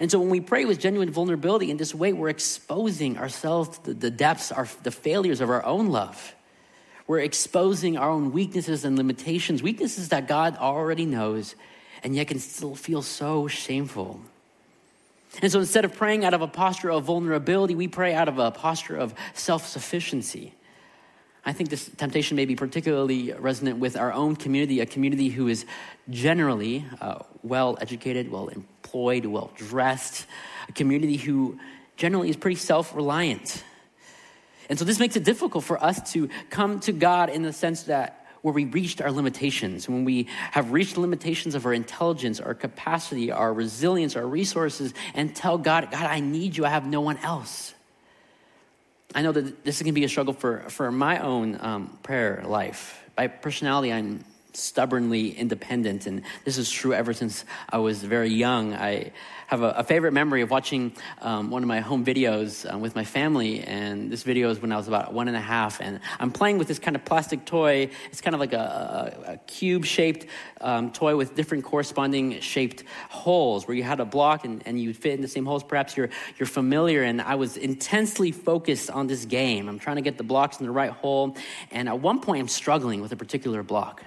And 0.00 0.10
so 0.10 0.18
when 0.18 0.30
we 0.30 0.40
pray 0.40 0.64
with 0.64 0.80
genuine 0.80 1.10
vulnerability 1.10 1.70
in 1.70 1.76
this 1.76 1.94
way, 1.94 2.12
we're 2.12 2.28
exposing 2.28 3.18
ourselves 3.18 3.78
to 3.78 3.94
the 3.94 4.10
depths, 4.10 4.50
our, 4.50 4.68
the 4.82 4.90
failures 4.90 5.40
of 5.40 5.48
our 5.48 5.64
own 5.64 5.88
love. 5.90 6.34
We're 7.06 7.20
exposing 7.20 7.96
our 7.96 8.10
own 8.10 8.32
weaknesses 8.32 8.84
and 8.84 8.96
limitations, 8.96 9.62
weaknesses 9.62 10.08
that 10.08 10.26
God 10.26 10.56
already 10.56 11.06
knows, 11.06 11.54
and 12.02 12.16
yet 12.16 12.26
can 12.28 12.40
still 12.40 12.74
feel 12.74 13.00
so 13.00 13.46
shameful. 13.46 14.20
And 15.40 15.52
so 15.52 15.60
instead 15.60 15.84
of 15.84 15.94
praying 15.94 16.24
out 16.24 16.34
of 16.34 16.42
a 16.42 16.48
posture 16.48 16.90
of 16.90 17.04
vulnerability, 17.04 17.76
we 17.76 17.86
pray 17.86 18.14
out 18.14 18.26
of 18.26 18.38
a 18.38 18.50
posture 18.50 18.96
of 18.96 19.14
self 19.34 19.66
sufficiency. 19.66 20.52
I 21.46 21.52
think 21.52 21.70
this 21.70 21.88
temptation 21.96 22.36
may 22.36 22.44
be 22.44 22.56
particularly 22.56 23.32
resonant 23.32 23.78
with 23.78 23.96
our 23.96 24.12
own 24.12 24.34
community, 24.34 24.80
a 24.80 24.86
community 24.86 25.28
who 25.28 25.46
is 25.46 25.64
generally 26.10 26.84
uh, 27.00 27.20
well 27.44 27.78
educated, 27.80 28.32
well 28.32 28.48
employed, 28.48 29.26
well 29.26 29.52
dressed, 29.54 30.26
a 30.68 30.72
community 30.72 31.16
who 31.16 31.60
generally 31.96 32.30
is 32.30 32.36
pretty 32.36 32.56
self 32.56 32.92
reliant. 32.96 33.62
And 34.68 34.76
so 34.76 34.84
this 34.84 34.98
makes 34.98 35.14
it 35.14 35.22
difficult 35.22 35.62
for 35.62 35.82
us 35.82 36.12
to 36.14 36.28
come 36.50 36.80
to 36.80 36.92
God 36.92 37.30
in 37.30 37.42
the 37.42 37.52
sense 37.52 37.84
that 37.84 38.26
where 38.42 38.52
we 38.52 38.64
reached 38.64 39.00
our 39.00 39.12
limitations, 39.12 39.88
when 39.88 40.04
we 40.04 40.26
have 40.50 40.72
reached 40.72 40.94
the 40.94 41.00
limitations 41.00 41.54
of 41.54 41.64
our 41.64 41.72
intelligence, 41.72 42.40
our 42.40 42.54
capacity, 42.54 43.30
our 43.30 43.52
resilience, 43.54 44.16
our 44.16 44.26
resources, 44.26 44.92
and 45.14 45.34
tell 45.36 45.58
God, 45.58 45.92
God, 45.92 46.06
I 46.06 46.18
need 46.18 46.56
you, 46.56 46.64
I 46.64 46.70
have 46.70 46.86
no 46.86 47.00
one 47.00 47.18
else. 47.18 47.72
I 49.14 49.22
know 49.22 49.32
that 49.32 49.64
this 49.64 49.76
is 49.76 49.82
going 49.82 49.94
to 49.94 50.00
be 50.00 50.04
a 50.04 50.08
struggle 50.08 50.34
for, 50.34 50.60
for 50.68 50.90
my 50.90 51.18
own 51.20 51.58
um, 51.60 51.98
prayer 52.02 52.42
life. 52.44 53.02
By 53.14 53.28
personality, 53.28 53.92
I'm 53.92 54.24
stubbornly 54.56 55.30
independent, 55.30 56.06
and 56.06 56.22
this 56.44 56.58
is 56.58 56.70
true 56.70 56.94
ever 56.94 57.12
since 57.12 57.44
I 57.68 57.78
was 57.78 58.02
very 58.02 58.30
young. 58.30 58.74
I 58.74 59.12
have 59.46 59.62
a, 59.62 59.70
a 59.70 59.84
favorite 59.84 60.12
memory 60.12 60.42
of 60.42 60.50
watching 60.50 60.92
um, 61.20 61.50
one 61.50 61.62
of 61.62 61.68
my 61.68 61.80
home 61.80 62.04
videos 62.04 62.68
um, 62.68 62.80
with 62.80 62.96
my 62.96 63.04
family, 63.04 63.60
and 63.60 64.10
this 64.10 64.24
video 64.24 64.50
is 64.50 64.60
when 64.60 64.72
I 64.72 64.76
was 64.76 64.88
about 64.88 65.12
one 65.12 65.28
and 65.28 65.36
a 65.36 65.40
half, 65.40 65.80
and 65.80 66.00
I'm 66.18 66.32
playing 66.32 66.58
with 66.58 66.66
this 66.66 66.78
kind 66.80 66.96
of 66.96 67.04
plastic 67.04 67.44
toy. 67.44 67.90
It's 68.10 68.20
kind 68.20 68.34
of 68.34 68.40
like 68.40 68.54
a, 68.54 69.24
a, 69.26 69.32
a 69.34 69.36
cube-shaped 69.46 70.26
um, 70.60 70.90
toy 70.90 71.16
with 71.16 71.36
different 71.36 71.64
corresponding 71.64 72.40
shaped 72.40 72.82
holes, 73.08 73.68
where 73.68 73.76
you 73.76 73.84
had 73.84 74.00
a 74.00 74.04
block 74.04 74.44
and, 74.44 74.62
and 74.66 74.80
you 74.80 74.92
fit 74.94 75.12
in 75.12 75.22
the 75.22 75.28
same 75.28 75.46
holes. 75.46 75.62
Perhaps 75.62 75.96
you're 75.96 76.10
you're 76.38 76.48
familiar, 76.48 77.02
and 77.04 77.22
I 77.22 77.36
was 77.36 77.56
intensely 77.56 78.32
focused 78.32 78.90
on 78.90 79.06
this 79.06 79.26
game. 79.26 79.68
I'm 79.68 79.78
trying 79.78 79.96
to 79.96 80.02
get 80.02 80.18
the 80.18 80.24
blocks 80.24 80.58
in 80.58 80.66
the 80.66 80.72
right 80.72 80.90
hole, 80.90 81.36
and 81.70 81.88
at 81.88 82.00
one 82.00 82.20
point 82.20 82.40
I'm 82.40 82.48
struggling 82.48 83.00
with 83.00 83.12
a 83.12 83.16
particular 83.16 83.62
block. 83.62 84.02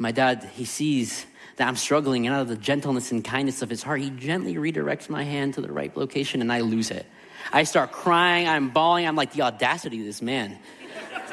My 0.00 0.12
dad, 0.12 0.48
he 0.54 0.64
sees 0.64 1.26
that 1.56 1.68
I'm 1.68 1.76
struggling, 1.76 2.26
and 2.26 2.34
out 2.34 2.40
of 2.40 2.48
the 2.48 2.56
gentleness 2.56 3.12
and 3.12 3.22
kindness 3.22 3.60
of 3.60 3.68
his 3.68 3.82
heart, 3.82 4.00
he 4.00 4.08
gently 4.08 4.54
redirects 4.54 5.10
my 5.10 5.24
hand 5.24 5.54
to 5.54 5.60
the 5.60 5.70
right 5.70 5.94
location, 5.94 6.40
and 6.40 6.50
I 6.50 6.60
lose 6.60 6.90
it. 6.90 7.04
I 7.52 7.64
start 7.64 7.92
crying, 7.92 8.48
I'm 8.48 8.70
bawling. 8.70 9.06
I'm 9.06 9.14
like, 9.14 9.32
the 9.32 9.42
audacity 9.42 10.00
of 10.00 10.06
this 10.06 10.22
man 10.22 10.58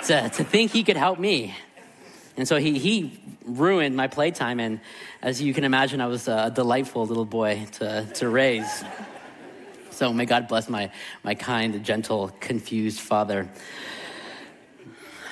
to, 0.08 0.28
to 0.28 0.44
think 0.44 0.72
he 0.72 0.84
could 0.84 0.98
help 0.98 1.18
me. 1.18 1.56
And 2.36 2.46
so 2.46 2.58
he, 2.58 2.78
he 2.78 3.18
ruined 3.46 3.96
my 3.96 4.08
playtime, 4.08 4.60
and 4.60 4.82
as 5.22 5.42
you 5.42 5.54
can 5.54 5.64
imagine, 5.64 6.02
I 6.02 6.08
was 6.08 6.28
a 6.28 6.52
delightful 6.54 7.06
little 7.06 7.24
boy 7.24 7.66
to, 7.74 8.06
to 8.16 8.28
raise. 8.28 8.84
So 9.92 10.12
may 10.12 10.26
God 10.26 10.50
bless 10.50 10.68
my, 10.68 10.92
my 11.24 11.36
kind, 11.36 11.86
gentle, 11.86 12.36
confused 12.42 13.00
father. 13.00 13.48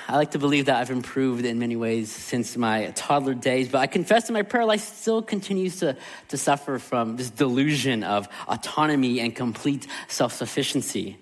I 0.08 0.18
like 0.18 0.32
to 0.32 0.40
believe 0.40 0.66
that 0.66 0.76
I've 0.76 0.92
improved 0.92 1.46
in 1.46 1.58
many 1.58 1.76
ways 1.76 2.12
since 2.12 2.56
my 2.56 2.92
toddler 2.96 3.34
days, 3.34 3.70
but 3.70 3.80
I 3.80 3.88
confess 3.88 4.28
that 4.28 4.34
my 4.34 4.44
prayer 4.44 4.64
life 4.64 4.82
still 4.82 5.24
continues 5.24 5.78
to, 5.80 5.98
to 6.28 6.38
suffer 6.38 6.78
from 6.78 7.16
this 7.16 7.32
delusion 7.32 8.04
of 8.04 8.30
autonomy 8.48 9.20
and 9.20 9.36
complete 9.36 9.88
self 10.08 10.34
sufficiency. 10.34 11.18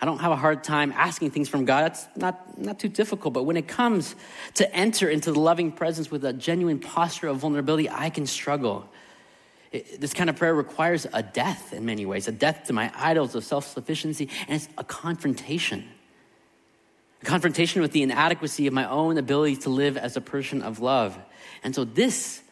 I 0.00 0.06
don't 0.06 0.18
have 0.18 0.32
a 0.32 0.36
hard 0.36 0.64
time 0.64 0.92
asking 0.96 1.30
things 1.30 1.48
from 1.48 1.66
God. 1.66 1.84
That's 1.84 2.08
not, 2.16 2.58
not 2.58 2.80
too 2.80 2.88
difficult. 2.88 3.32
But 3.32 3.44
when 3.44 3.56
it 3.56 3.68
comes 3.68 4.16
to 4.54 4.74
enter 4.74 5.08
into 5.08 5.30
the 5.30 5.38
loving 5.38 5.70
presence 5.70 6.10
with 6.10 6.24
a 6.24 6.32
genuine 6.32 6.80
posture 6.80 7.28
of 7.28 7.36
vulnerability, 7.36 7.88
I 7.88 8.10
can 8.10 8.26
struggle. 8.26 8.88
It, 9.70 10.00
this 10.00 10.14
kind 10.14 10.28
of 10.28 10.34
prayer 10.34 10.54
requires 10.54 11.06
a 11.12 11.22
death 11.22 11.72
in 11.72 11.84
many 11.84 12.06
ways, 12.06 12.26
a 12.26 12.32
death 12.32 12.64
to 12.64 12.72
my 12.72 12.90
idols 12.96 13.36
of 13.36 13.44
self 13.44 13.68
sufficiency, 13.68 14.28
and 14.48 14.56
it's 14.56 14.68
a 14.76 14.82
confrontation 14.82 15.84
confrontation 17.24 17.82
with 17.82 17.92
the 17.92 18.02
inadequacy 18.02 18.66
of 18.66 18.72
my 18.72 18.88
own 18.88 19.18
ability 19.18 19.56
to 19.56 19.70
live 19.70 19.96
as 19.96 20.16
a 20.16 20.20
person 20.20 20.62
of 20.62 20.80
love. 20.80 21.18
And 21.62 21.74
so, 21.74 21.84
this, 21.84 22.42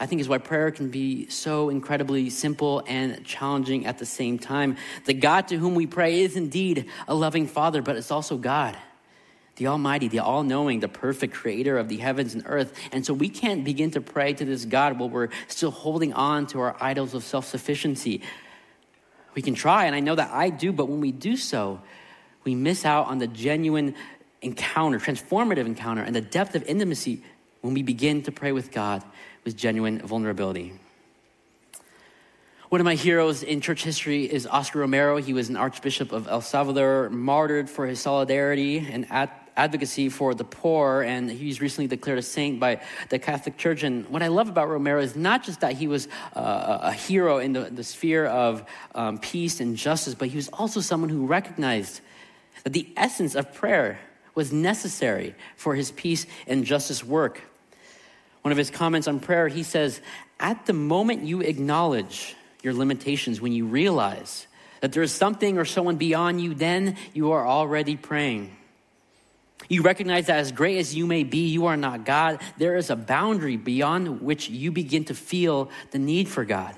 I 0.00 0.06
think, 0.06 0.20
is 0.20 0.28
why 0.28 0.38
prayer 0.38 0.70
can 0.70 0.90
be 0.90 1.28
so 1.28 1.68
incredibly 1.68 2.30
simple 2.30 2.82
and 2.86 3.24
challenging 3.24 3.86
at 3.86 3.98
the 3.98 4.06
same 4.06 4.38
time. 4.38 4.76
The 5.04 5.14
God 5.14 5.48
to 5.48 5.56
whom 5.56 5.74
we 5.74 5.86
pray 5.86 6.20
is 6.20 6.36
indeed 6.36 6.88
a 7.06 7.14
loving 7.14 7.46
Father, 7.46 7.82
but 7.82 7.96
it's 7.96 8.10
also 8.10 8.36
God, 8.36 8.76
the 9.56 9.68
Almighty, 9.68 10.08
the 10.08 10.18
All 10.18 10.42
Knowing, 10.42 10.80
the 10.80 10.88
perfect 10.88 11.32
creator 11.32 11.78
of 11.78 11.88
the 11.88 11.98
heavens 11.98 12.34
and 12.34 12.42
earth. 12.46 12.76
And 12.90 13.06
so, 13.06 13.14
we 13.14 13.28
can't 13.28 13.64
begin 13.64 13.92
to 13.92 14.00
pray 14.00 14.32
to 14.32 14.44
this 14.44 14.64
God 14.64 14.98
while 14.98 15.08
we're 15.08 15.28
still 15.46 15.70
holding 15.70 16.12
on 16.14 16.48
to 16.48 16.60
our 16.60 16.76
idols 16.80 17.14
of 17.14 17.22
self 17.22 17.46
sufficiency. 17.46 18.22
We 19.34 19.42
can 19.42 19.54
try, 19.54 19.84
and 19.84 19.94
I 19.94 20.00
know 20.00 20.14
that 20.14 20.32
I 20.32 20.48
do, 20.50 20.72
but 20.72 20.88
when 20.88 21.00
we 21.00 21.12
do 21.12 21.36
so, 21.36 21.80
we 22.42 22.54
miss 22.54 22.84
out 22.86 23.08
on 23.08 23.18
the 23.18 23.26
genuine 23.26 23.94
encounter, 24.42 24.98
transformative 24.98 25.66
encounter, 25.66 26.02
and 26.02 26.14
the 26.14 26.20
depth 26.20 26.54
of 26.54 26.62
intimacy 26.64 27.22
when 27.60 27.74
we 27.74 27.82
begin 27.82 28.22
to 28.22 28.32
pray 28.32 28.52
with 28.52 28.70
God 28.70 29.02
with 29.44 29.56
genuine 29.56 30.00
vulnerability. 30.00 30.72
One 32.68 32.80
of 32.80 32.84
my 32.84 32.96
heroes 32.96 33.44
in 33.44 33.60
church 33.60 33.84
history 33.84 34.24
is 34.24 34.44
Oscar 34.46 34.80
Romero. 34.80 35.18
He 35.18 35.32
was 35.32 35.48
an 35.48 35.56
archbishop 35.56 36.10
of 36.10 36.26
El 36.26 36.40
Salvador, 36.40 37.08
martyred 37.10 37.70
for 37.70 37.86
his 37.86 38.00
solidarity 38.00 38.78
and 38.78 39.06
advocacy 39.56 40.08
for 40.08 40.34
the 40.34 40.42
poor, 40.42 41.02
and 41.02 41.30
he's 41.30 41.60
recently 41.60 41.86
declared 41.86 42.18
a 42.18 42.22
saint 42.22 42.58
by 42.58 42.82
the 43.08 43.20
Catholic 43.20 43.56
Church. 43.56 43.84
And 43.84 44.08
what 44.08 44.20
I 44.20 44.26
love 44.28 44.48
about 44.48 44.68
Romero 44.68 45.00
is 45.00 45.14
not 45.14 45.44
just 45.44 45.60
that 45.60 45.74
he 45.74 45.86
was 45.86 46.08
uh, 46.34 46.78
a 46.82 46.92
hero 46.92 47.38
in 47.38 47.52
the, 47.52 47.70
the 47.70 47.84
sphere 47.84 48.26
of 48.26 48.64
um, 48.96 49.18
peace 49.18 49.60
and 49.60 49.76
justice, 49.76 50.16
but 50.16 50.28
he 50.28 50.36
was 50.36 50.48
also 50.48 50.80
someone 50.80 51.08
who 51.08 51.24
recognized 51.24 52.00
that 52.64 52.72
the 52.72 52.92
essence 52.96 53.36
of 53.36 53.54
prayer 53.54 54.00
was 54.36 54.52
necessary 54.52 55.34
for 55.56 55.74
his 55.74 55.90
peace 55.90 56.26
and 56.46 56.64
justice 56.64 57.02
work. 57.02 57.40
One 58.42 58.52
of 58.52 58.58
his 58.58 58.70
comments 58.70 59.08
on 59.08 59.18
prayer, 59.18 59.48
he 59.48 59.64
says, 59.64 60.00
At 60.38 60.66
the 60.66 60.72
moment 60.72 61.24
you 61.24 61.40
acknowledge 61.40 62.36
your 62.62 62.74
limitations, 62.74 63.40
when 63.40 63.52
you 63.52 63.66
realize 63.66 64.46
that 64.80 64.92
there 64.92 65.02
is 65.02 65.10
something 65.10 65.58
or 65.58 65.64
someone 65.64 65.96
beyond 65.96 66.40
you, 66.40 66.54
then 66.54 66.96
you 67.12 67.32
are 67.32 67.44
already 67.44 67.96
praying. 67.96 68.54
You 69.68 69.82
recognize 69.82 70.26
that 70.26 70.38
as 70.38 70.52
great 70.52 70.78
as 70.78 70.94
you 70.94 71.06
may 71.06 71.24
be, 71.24 71.48
you 71.48 71.66
are 71.66 71.76
not 71.76 72.04
God. 72.04 72.40
There 72.56 72.76
is 72.76 72.90
a 72.90 72.94
boundary 72.94 73.56
beyond 73.56 74.20
which 74.20 74.48
you 74.48 74.70
begin 74.70 75.06
to 75.06 75.14
feel 75.14 75.70
the 75.90 75.98
need 75.98 76.28
for 76.28 76.44
God. 76.44 76.74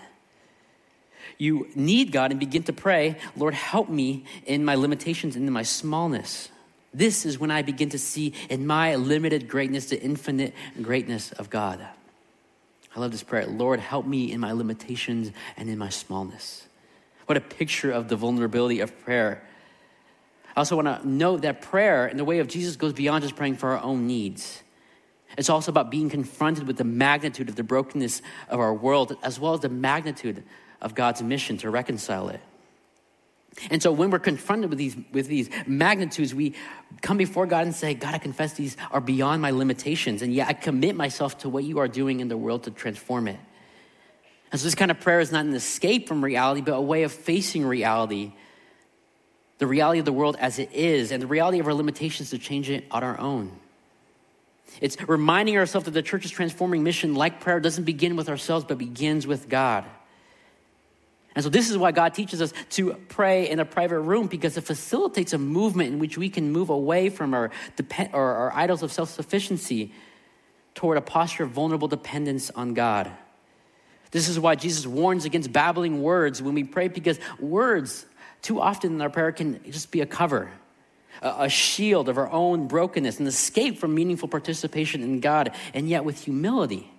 You 1.37 1.69
need 1.75 2.13
God 2.13 2.31
and 2.31 2.41
begin 2.41 2.63
to 2.65 2.73
pray, 2.73 3.17
Lord, 3.37 3.55
help 3.55 3.89
me 3.89 4.25
in 4.47 4.65
my 4.65 4.75
limitations 4.75 5.37
and 5.37 5.47
in 5.47 5.53
my 5.53 5.63
smallness. 5.63 6.49
This 6.93 7.27
is 7.27 7.39
when 7.39 7.51
I 7.51 7.63
begin 7.63 7.91
to 7.91 7.99
see 7.99 8.33
in 8.49 8.67
my 8.67 8.97
limited 8.97 9.49
greatness 9.49 9.87
the 9.87 10.01
infinite 10.01 10.55
greatness 10.81 11.33
of 11.33 11.51
God. 11.51 11.87
I 12.97 13.01
love 13.01 13.13
this 13.13 13.23
prayer. 13.23 13.47
Lord, 13.47 13.81
help 13.81 14.07
me 14.07 14.33
in 14.33 14.41
my 14.41 14.53
limitations 14.53 15.31
and 15.57 15.69
in 15.69 15.79
my 15.79 15.91
smallness. 15.91 16.67
What 17.27 17.37
a 17.37 17.43
picture 17.43 17.91
of 17.91 18.09
the 18.09 18.17
vulnerability 18.17 18.81
of 18.81 18.99
prayer. 19.01 19.43
I 20.57 20.61
also 20.61 20.77
want 20.77 21.03
to 21.03 21.09
note 21.09 21.43
that 21.43 21.61
prayer 21.61 22.09
in 22.09 22.17
the 22.17 22.25
way 22.25 22.39
of 22.39 22.49
Jesus 22.49 22.77
goes 22.77 22.95
beyond 22.95 23.23
just 23.23 23.37
praying 23.37 23.57
for 23.57 23.71
our 23.71 23.83
own 23.83 24.07
needs. 24.07 24.63
It's 25.37 25.51
also 25.51 25.71
about 25.71 25.91
being 25.91 26.09
confronted 26.09 26.67
with 26.67 26.79
the 26.79 26.85
magnitude 26.85 27.49
of 27.49 27.55
the 27.55 27.63
brokenness 27.63 28.23
of 28.49 28.59
our 28.59 28.73
world, 28.73 29.17
as 29.23 29.39
well 29.39 29.53
as 29.53 29.61
the 29.61 29.69
magnitude 29.69 30.43
of 30.81 30.95
God's 30.95 31.23
mission 31.23 31.59
to 31.59 31.71
reconcile 31.71 32.31
it. 32.31 32.41
And 33.71 33.83
so 33.83 33.91
when 33.91 34.11
we're 34.11 34.19
confronted 34.21 34.71
with 34.71 34.79
these, 34.79 34.97
with 35.13 35.27
these 35.27 35.51
magnitudes, 35.67 36.35
we 36.35 36.55
come 37.03 37.17
before 37.17 37.47
God 37.47 37.65
and 37.67 37.75
say, 37.75 37.95
God, 37.95 38.15
I 38.15 38.19
confess 38.19 38.53
these 38.53 38.77
are 38.93 39.01
beyond 39.01 39.43
my 39.43 39.51
limitations, 39.51 40.23
and 40.23 40.33
yet 40.33 40.49
I 40.49 40.53
commit 40.53 40.95
myself 40.95 41.39
to 41.39 41.49
what 41.49 41.65
you 41.65 41.79
are 41.79 41.89
doing 41.89 42.21
in 42.21 42.29
the 42.29 42.37
world 42.37 42.65
to 42.65 42.71
transform 42.71 43.27
it. 43.27 43.41
And 44.53 44.61
so, 44.61 44.65
this 44.65 44.75
kind 44.75 44.91
of 44.91 45.01
prayer 45.01 45.21
is 45.21 45.33
not 45.33 45.45
an 45.45 45.55
escape 45.55 46.09
from 46.09 46.25
reality, 46.25 46.61
but 46.61 46.73
a 46.73 46.81
way 46.81 47.03
of 47.03 47.13
facing 47.13 47.67
reality 47.67 48.33
the 49.59 49.67
reality 49.67 49.99
of 49.99 50.05
the 50.05 50.13
world 50.13 50.37
as 50.39 50.59
it 50.59 50.73
is, 50.73 51.13
and 51.13 51.21
the 51.21 51.27
reality 51.27 51.59
of 51.59 51.67
our 51.67 51.75
limitations 51.75 52.31
to 52.31 52.39
change 52.39 52.71
it 52.71 52.85
on 52.91 53.03
our 53.03 53.19
own. 53.19 53.59
It's 54.81 54.97
reminding 55.09 55.57
ourselves 55.57 55.87
that 55.87 55.91
the 55.93 56.03
church's 56.03 56.31
transforming 56.31 56.85
mission, 56.85 57.15
like 57.15 57.41
prayer, 57.41 57.59
doesn't 57.59 57.85
begin 57.85 58.17
with 58.17 58.29
ourselves, 58.29 58.65
but 58.65 58.79
begins 58.79 59.27
with 59.27 59.49
God. 59.49 59.85
And 61.39 61.45
so, 61.45 61.51
this 61.51 61.71
is 61.71 61.79
why 61.79 61.93
God 61.93 62.15
teaches 62.15 62.43
us 62.43 62.53
to 62.71 62.95
pray 63.07 63.49
in 63.49 63.61
a 63.61 63.65
private 63.65 64.01
room 64.01 64.27
because 64.27 64.57
it 64.57 64.63
facilitates 64.63 65.33
a 65.33 65.39
movement 65.39 65.93
in 65.93 66.01
which 66.01 66.19
we 66.19 66.29
can 66.29 66.51
move 66.51 66.69
away 66.69 67.11
from 67.11 67.33
our, 67.33 67.53
depend, 67.77 68.11
or 68.13 68.33
our 68.33 68.53
idols 68.57 68.83
of 68.83 68.91
self 68.91 69.11
sufficiency 69.11 69.93
toward 70.75 70.99
a 70.99 71.01
posture 71.01 71.45
of 71.45 71.51
vulnerable 71.51 71.87
dependence 71.87 72.51
on 72.51 72.75
God. 72.75 73.13
This 74.11 74.29
is 74.29 74.41
why 74.41 74.57
Jesus 74.57 74.85
warns 74.85 75.25
against 75.25 75.53
babbling 75.53 76.03
words 76.03 76.43
when 76.43 76.55
we 76.55 76.65
pray 76.65 76.89
because 76.89 77.21
words 77.39 78.05
too 78.43 78.61
often 78.61 78.95
in 78.95 79.01
our 79.01 79.09
prayer 79.09 79.31
can 79.31 79.61
just 79.71 79.93
be 79.93 80.01
a 80.01 80.07
cover, 80.07 80.51
a, 81.23 81.49
shield 81.49 82.09
of 82.09 82.19
our 82.19 82.29
own 82.33 82.67
brokenness, 82.67 83.21
an 83.21 83.29
escape 83.29 83.79
from 83.79 83.95
meaningful 83.95 84.27
participation 84.27 85.05
in 85.05 85.21
God. 85.21 85.55
And 85.73 85.89
yet, 85.89 86.05
with 86.05 86.25
humility 86.25 86.91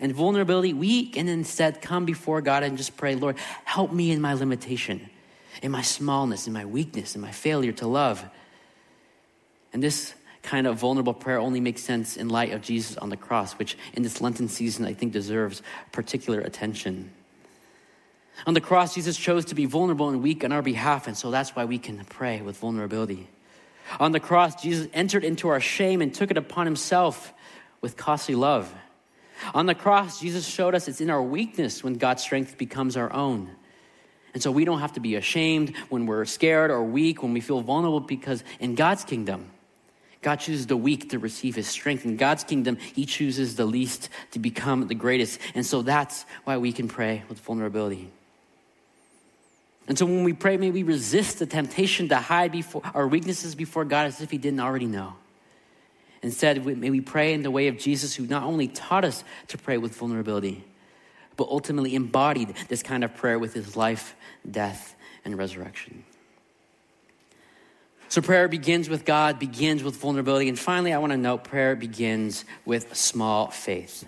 and 0.00 0.12
vulnerability, 0.14 0.72
we 0.72 1.06
can 1.06 1.28
instead 1.28 1.80
come 1.80 2.04
before 2.04 2.40
God 2.40 2.62
and 2.62 2.76
just 2.76 2.96
pray, 2.96 3.14
Lord, 3.14 3.36
help 3.64 3.92
me 3.92 4.10
in 4.10 4.20
my 4.20 4.34
limitation, 4.34 5.08
in 5.62 5.70
my 5.70 5.82
smallness, 5.82 6.46
in 6.46 6.52
my 6.52 6.64
weakness, 6.64 7.14
in 7.14 7.20
my 7.20 7.30
failure 7.30 7.72
to 7.72 7.86
love. 7.86 8.24
And 9.72 9.82
this 9.82 10.14
kind 10.42 10.66
of 10.66 10.76
vulnerable 10.76 11.14
prayer 11.14 11.38
only 11.38 11.60
makes 11.60 11.82
sense 11.82 12.16
in 12.16 12.28
light 12.28 12.52
of 12.52 12.62
Jesus 12.62 12.96
on 12.96 13.10
the 13.10 13.16
cross, 13.16 13.52
which 13.54 13.78
in 13.94 14.02
this 14.02 14.20
Lenten 14.20 14.48
season 14.48 14.84
I 14.84 14.92
think 14.92 15.12
deserves 15.12 15.62
particular 15.92 16.40
attention. 16.40 17.12
On 18.46 18.54
the 18.54 18.60
cross, 18.60 18.94
Jesus 18.94 19.16
chose 19.16 19.44
to 19.46 19.54
be 19.54 19.66
vulnerable 19.66 20.08
and 20.08 20.22
weak 20.22 20.42
on 20.44 20.52
our 20.52 20.62
behalf, 20.62 21.06
and 21.06 21.16
so 21.16 21.30
that's 21.30 21.54
why 21.54 21.64
we 21.64 21.78
can 21.78 22.04
pray 22.04 22.40
with 22.40 22.56
vulnerability. 22.56 23.28
On 24.00 24.12
the 24.12 24.20
cross, 24.20 24.60
Jesus 24.60 24.88
entered 24.92 25.24
into 25.24 25.48
our 25.48 25.60
shame 25.60 26.00
and 26.00 26.14
took 26.14 26.30
it 26.30 26.36
upon 26.36 26.66
himself 26.66 27.32
with 27.80 27.96
costly 27.96 28.34
love. 28.34 28.72
On 29.54 29.66
the 29.66 29.74
cross, 29.74 30.20
Jesus 30.20 30.46
showed 30.46 30.74
us 30.74 30.88
it's 30.88 31.00
in 31.00 31.10
our 31.10 31.22
weakness 31.22 31.82
when 31.82 31.94
God's 31.94 32.22
strength 32.22 32.58
becomes 32.58 32.96
our 32.96 33.12
own. 33.12 33.50
And 34.34 34.42
so 34.42 34.50
we 34.50 34.64
don't 34.64 34.80
have 34.80 34.94
to 34.94 35.00
be 35.00 35.16
ashamed 35.16 35.76
when 35.88 36.06
we're 36.06 36.24
scared 36.24 36.70
or 36.70 36.82
weak, 36.82 37.22
when 37.22 37.32
we 37.32 37.40
feel 37.40 37.60
vulnerable, 37.60 38.00
because 38.00 38.42
in 38.60 38.74
God's 38.74 39.04
kingdom, 39.04 39.50
God 40.22 40.36
chooses 40.36 40.68
the 40.68 40.76
weak 40.76 41.10
to 41.10 41.18
receive 41.18 41.56
his 41.56 41.66
strength. 41.66 42.04
In 42.04 42.16
God's 42.16 42.44
kingdom, 42.44 42.76
he 42.76 43.04
chooses 43.04 43.56
the 43.56 43.66
least 43.66 44.08
to 44.30 44.38
become 44.38 44.86
the 44.86 44.94
greatest. 44.94 45.40
And 45.54 45.66
so 45.66 45.82
that's 45.82 46.24
why 46.44 46.56
we 46.58 46.72
can 46.72 46.88
pray 46.88 47.24
with 47.28 47.40
vulnerability. 47.40 48.08
And 49.88 49.98
so 49.98 50.06
when 50.06 50.22
we 50.22 50.32
pray, 50.32 50.56
may 50.56 50.70
we 50.70 50.84
resist 50.84 51.40
the 51.40 51.46
temptation 51.46 52.08
to 52.08 52.16
hide 52.16 52.52
before 52.52 52.82
our 52.94 53.06
weaknesses 53.06 53.56
before 53.56 53.84
God 53.84 54.06
as 54.06 54.20
if 54.20 54.30
He 54.30 54.38
didn't 54.38 54.60
already 54.60 54.86
know. 54.86 55.14
Instead, 56.22 56.64
may 56.64 56.90
we 56.90 57.00
pray 57.00 57.34
in 57.34 57.42
the 57.42 57.50
way 57.50 57.68
of 57.68 57.78
Jesus, 57.78 58.14
who 58.14 58.26
not 58.26 58.44
only 58.44 58.68
taught 58.68 59.04
us 59.04 59.24
to 59.48 59.58
pray 59.58 59.76
with 59.76 59.94
vulnerability, 59.96 60.64
but 61.36 61.48
ultimately 61.48 61.94
embodied 61.94 62.54
this 62.68 62.82
kind 62.82 63.02
of 63.02 63.14
prayer 63.14 63.38
with 63.38 63.54
His 63.54 63.76
life, 63.76 64.14
death, 64.48 64.94
and 65.24 65.36
resurrection. 65.36 66.04
So 68.08 68.20
prayer 68.20 68.46
begins 68.46 68.88
with 68.88 69.04
God, 69.04 69.38
begins 69.38 69.82
with 69.82 69.96
vulnerability. 69.96 70.48
And 70.48 70.58
finally, 70.58 70.92
I 70.92 70.98
want 70.98 71.12
to 71.12 71.16
note 71.16 71.44
prayer 71.44 71.74
begins 71.74 72.44
with 72.66 72.94
small 72.94 73.50
faith. 73.50 74.04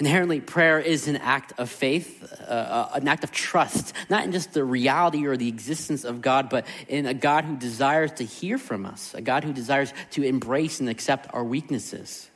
Inherently, 0.00 0.40
prayer 0.40 0.80
is 0.80 1.06
an 1.06 1.16
act 1.18 1.52
of 1.56 1.70
faith, 1.70 2.28
uh, 2.40 2.52
uh, 2.52 2.90
an 2.94 3.06
act 3.06 3.22
of 3.22 3.30
trust, 3.30 3.92
not 4.10 4.24
in 4.24 4.32
just 4.32 4.52
the 4.52 4.64
reality 4.64 5.24
or 5.26 5.36
the 5.36 5.46
existence 5.46 6.02
of 6.02 6.20
God, 6.20 6.50
but 6.50 6.66
in 6.88 7.06
a 7.06 7.14
God 7.14 7.44
who 7.44 7.56
desires 7.56 8.10
to 8.12 8.24
hear 8.24 8.58
from 8.58 8.86
us, 8.86 9.14
a 9.14 9.20
God 9.20 9.44
who 9.44 9.52
desires 9.52 9.94
to 10.12 10.24
embrace 10.24 10.80
and 10.80 10.88
accept 10.88 11.32
our 11.32 11.44
weaknesses. 11.44 12.28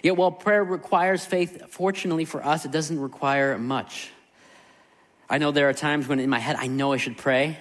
Yet, 0.00 0.16
while 0.16 0.30
prayer 0.30 0.62
requires 0.62 1.24
faith, 1.24 1.70
fortunately 1.70 2.24
for 2.24 2.44
us, 2.44 2.64
it 2.64 2.70
doesn't 2.70 3.00
require 3.00 3.58
much. 3.58 4.10
I 5.28 5.38
know 5.38 5.50
there 5.50 5.68
are 5.68 5.74
times 5.74 6.06
when 6.06 6.20
in 6.20 6.30
my 6.30 6.38
head 6.38 6.54
I 6.56 6.68
know 6.68 6.92
I 6.92 6.98
should 6.98 7.18
pray. 7.18 7.58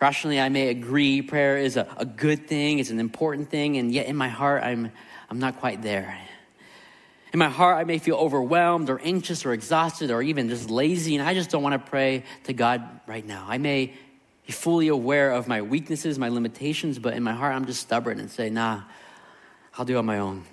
Rationally, 0.00 0.40
I 0.40 0.48
may 0.48 0.68
agree 0.68 1.20
prayer 1.20 1.58
is 1.58 1.76
a, 1.76 1.86
a 1.98 2.06
good 2.06 2.46
thing, 2.46 2.78
it's 2.78 2.88
an 2.88 3.00
important 3.00 3.50
thing, 3.50 3.76
and 3.76 3.92
yet 3.92 4.06
in 4.06 4.16
my 4.16 4.28
heart, 4.28 4.62
I'm, 4.64 4.90
I'm 5.28 5.38
not 5.38 5.58
quite 5.58 5.82
there. 5.82 6.16
In 7.32 7.38
my 7.38 7.48
heart, 7.48 7.78
I 7.78 7.84
may 7.84 7.98
feel 7.98 8.16
overwhelmed 8.16 8.90
or 8.90 9.00
anxious 9.00 9.46
or 9.46 9.52
exhausted 9.52 10.10
or 10.10 10.20
even 10.20 10.48
just 10.48 10.68
lazy, 10.68 11.14
and 11.16 11.26
I 11.26 11.34
just 11.34 11.50
don't 11.50 11.62
want 11.62 11.74
to 11.74 11.90
pray 11.90 12.24
to 12.44 12.52
God 12.52 12.82
right 13.06 13.24
now. 13.24 13.46
I 13.48 13.58
may 13.58 13.94
be 14.46 14.52
fully 14.52 14.88
aware 14.88 15.30
of 15.30 15.46
my 15.46 15.62
weaknesses, 15.62 16.18
my 16.18 16.28
limitations, 16.28 16.98
but 16.98 17.14
in 17.14 17.22
my 17.22 17.32
heart, 17.32 17.54
I'm 17.54 17.66
just 17.66 17.80
stubborn 17.80 18.18
and 18.18 18.30
say, 18.30 18.50
nah, 18.50 18.82
I'll 19.78 19.84
do 19.84 19.94
it 19.94 19.98
on 19.98 20.06
my 20.06 20.18
own. 20.18 20.44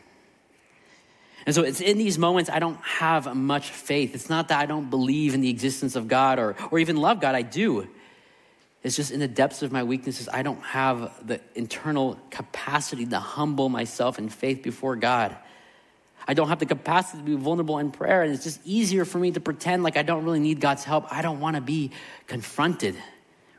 And 1.47 1.55
so 1.55 1.63
it's 1.63 1.81
in 1.81 1.97
these 1.97 2.19
moments 2.19 2.49
I 2.49 2.59
don't 2.59 2.79
have 2.81 3.33
much 3.35 3.71
faith. 3.71 4.13
It's 4.13 4.29
not 4.29 4.49
that 4.49 4.59
I 4.59 4.65
don't 4.65 4.89
believe 4.89 5.33
in 5.33 5.41
the 5.41 5.49
existence 5.49 5.95
of 5.95 6.07
God 6.07 6.39
or, 6.39 6.55
or 6.71 6.77
even 6.77 6.97
love 6.97 7.21
God, 7.21 7.33
I 7.33 7.41
do. 7.41 7.87
It's 8.83 8.95
just 8.95 9.11
in 9.11 9.19
the 9.19 9.27
depths 9.27 9.63
of 9.63 9.71
my 9.71 9.83
weaknesses, 9.83 10.29
I 10.31 10.43
don't 10.43 10.61
have 10.61 11.25
the 11.25 11.41
internal 11.55 12.19
capacity 12.29 13.05
to 13.07 13.19
humble 13.19 13.69
myself 13.69 14.19
in 14.19 14.29
faith 14.29 14.61
before 14.61 14.95
God. 14.95 15.35
I 16.27 16.33
don't 16.33 16.49
have 16.49 16.59
the 16.59 16.65
capacity 16.65 17.19
to 17.19 17.23
be 17.23 17.35
vulnerable 17.35 17.79
in 17.79 17.91
prayer. 17.91 18.23
And 18.23 18.33
it's 18.33 18.43
just 18.43 18.59
easier 18.65 19.05
for 19.05 19.17
me 19.17 19.31
to 19.31 19.39
pretend 19.39 19.83
like 19.83 19.95
I 19.95 20.03
don't 20.03 20.25
really 20.25 20.39
need 20.39 20.59
God's 20.59 20.83
help. 20.83 21.11
I 21.11 21.21
don't 21.21 21.39
want 21.39 21.55
to 21.55 21.61
be 21.61 21.91
confronted 22.27 22.95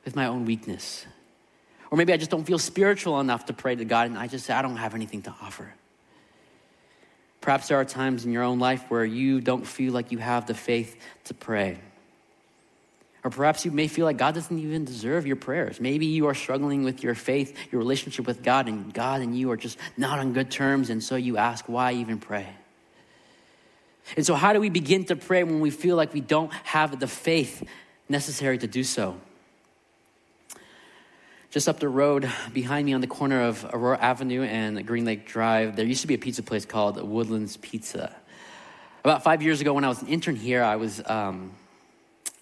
with 0.04 0.14
my 0.14 0.26
own 0.26 0.44
weakness. 0.44 1.07
Or 1.90 1.96
maybe 1.96 2.12
I 2.12 2.18
just 2.18 2.31
don't 2.31 2.44
feel 2.44 2.59
spiritual 2.59 3.20
enough 3.20 3.46
to 3.46 3.54
pray 3.54 3.74
to 3.74 3.85
God 3.85 4.09
and 4.09 4.18
I 4.18 4.26
just 4.26 4.44
say, 4.44 4.52
I 4.52 4.61
don't 4.61 4.76
have 4.76 4.94
anything 4.94 5.22
to 5.22 5.35
offer. 5.42 5.72
Perhaps 7.40 7.68
there 7.68 7.78
are 7.78 7.85
times 7.85 8.26
in 8.26 8.33
your 8.33 8.42
own 8.42 8.59
life 8.59 8.85
where 8.90 9.04
you 9.04 9.40
don't 9.40 9.66
feel 9.66 9.92
like 9.94 10.12
you 10.12 10.18
have 10.18 10.46
the 10.46 10.54
faith 10.54 11.00
to 11.24 11.35
pray. 11.35 11.78
Or 13.29 13.31
perhaps 13.31 13.67
you 13.67 13.71
may 13.71 13.88
feel 13.88 14.07
like 14.07 14.17
God 14.17 14.35
doesn't 14.35 14.59
even 14.59 14.87
deserve 14.87 15.27
your 15.27 15.37
prayers. 15.37 15.83
Maybe 15.83 16.07
you 16.07 16.29
are 16.29 16.35
struggling 16.35 16.83
with 16.83 17.03
your 17.03 17.14
faith, 17.14 17.55
your 17.71 17.79
relationship 17.79 18.27
with 18.27 18.43
God, 18.43 18.69
and 18.69 18.91
God 18.95 19.21
and 19.21 19.38
you 19.38 19.51
are 19.51 19.57
just 19.59 19.77
not 19.99 20.19
on 20.19 20.33
good 20.33 20.51
terms, 20.51 20.88
and 20.88 21.05
so 21.05 21.14
you 21.14 21.37
ask, 21.37 21.69
why 21.69 21.93
even 21.93 22.21
pray? 22.21 22.49
And 24.17 24.25
so, 24.25 24.35
how 24.35 24.55
do 24.55 24.61
we 24.61 24.71
begin 24.71 25.05
to 25.05 25.14
pray 25.14 25.45
when 25.45 25.61
we 25.61 25.69
feel 25.69 25.95
like 25.95 26.14
we 26.14 26.23
don't 26.23 26.51
have 26.64 26.99
the 27.01 27.07
faith 27.07 27.69
necessary 28.09 28.57
to 28.57 28.67
do 28.67 28.83
so? 28.83 29.21
Just 31.51 31.69
up 31.69 31.81
the 31.81 31.88
road 31.91 32.31
behind 32.55 32.87
me 32.87 32.95
on 32.95 33.03
the 33.03 33.07
corner 33.07 33.43
of 33.43 33.62
Aurora 33.75 33.99
Avenue 33.99 34.45
and 34.45 34.87
Green 34.87 35.05
Lake 35.05 35.27
Drive, 35.27 35.77
there 35.77 35.85
used 35.85 36.01
to 36.01 36.07
be 36.07 36.14
a 36.14 36.19
pizza 36.19 36.43
place 36.43 36.64
called 36.64 36.97
Woodlands 37.07 37.59
Pizza. 37.59 38.17
About 39.05 39.23
five 39.23 39.43
years 39.43 39.61
ago, 39.61 39.75
when 39.75 39.85
I 39.85 39.88
was 39.88 40.01
an 40.01 40.09
intern 40.09 40.35
here, 40.35 40.62
I 40.62 40.77
was. 40.77 41.03
Um, 41.05 41.53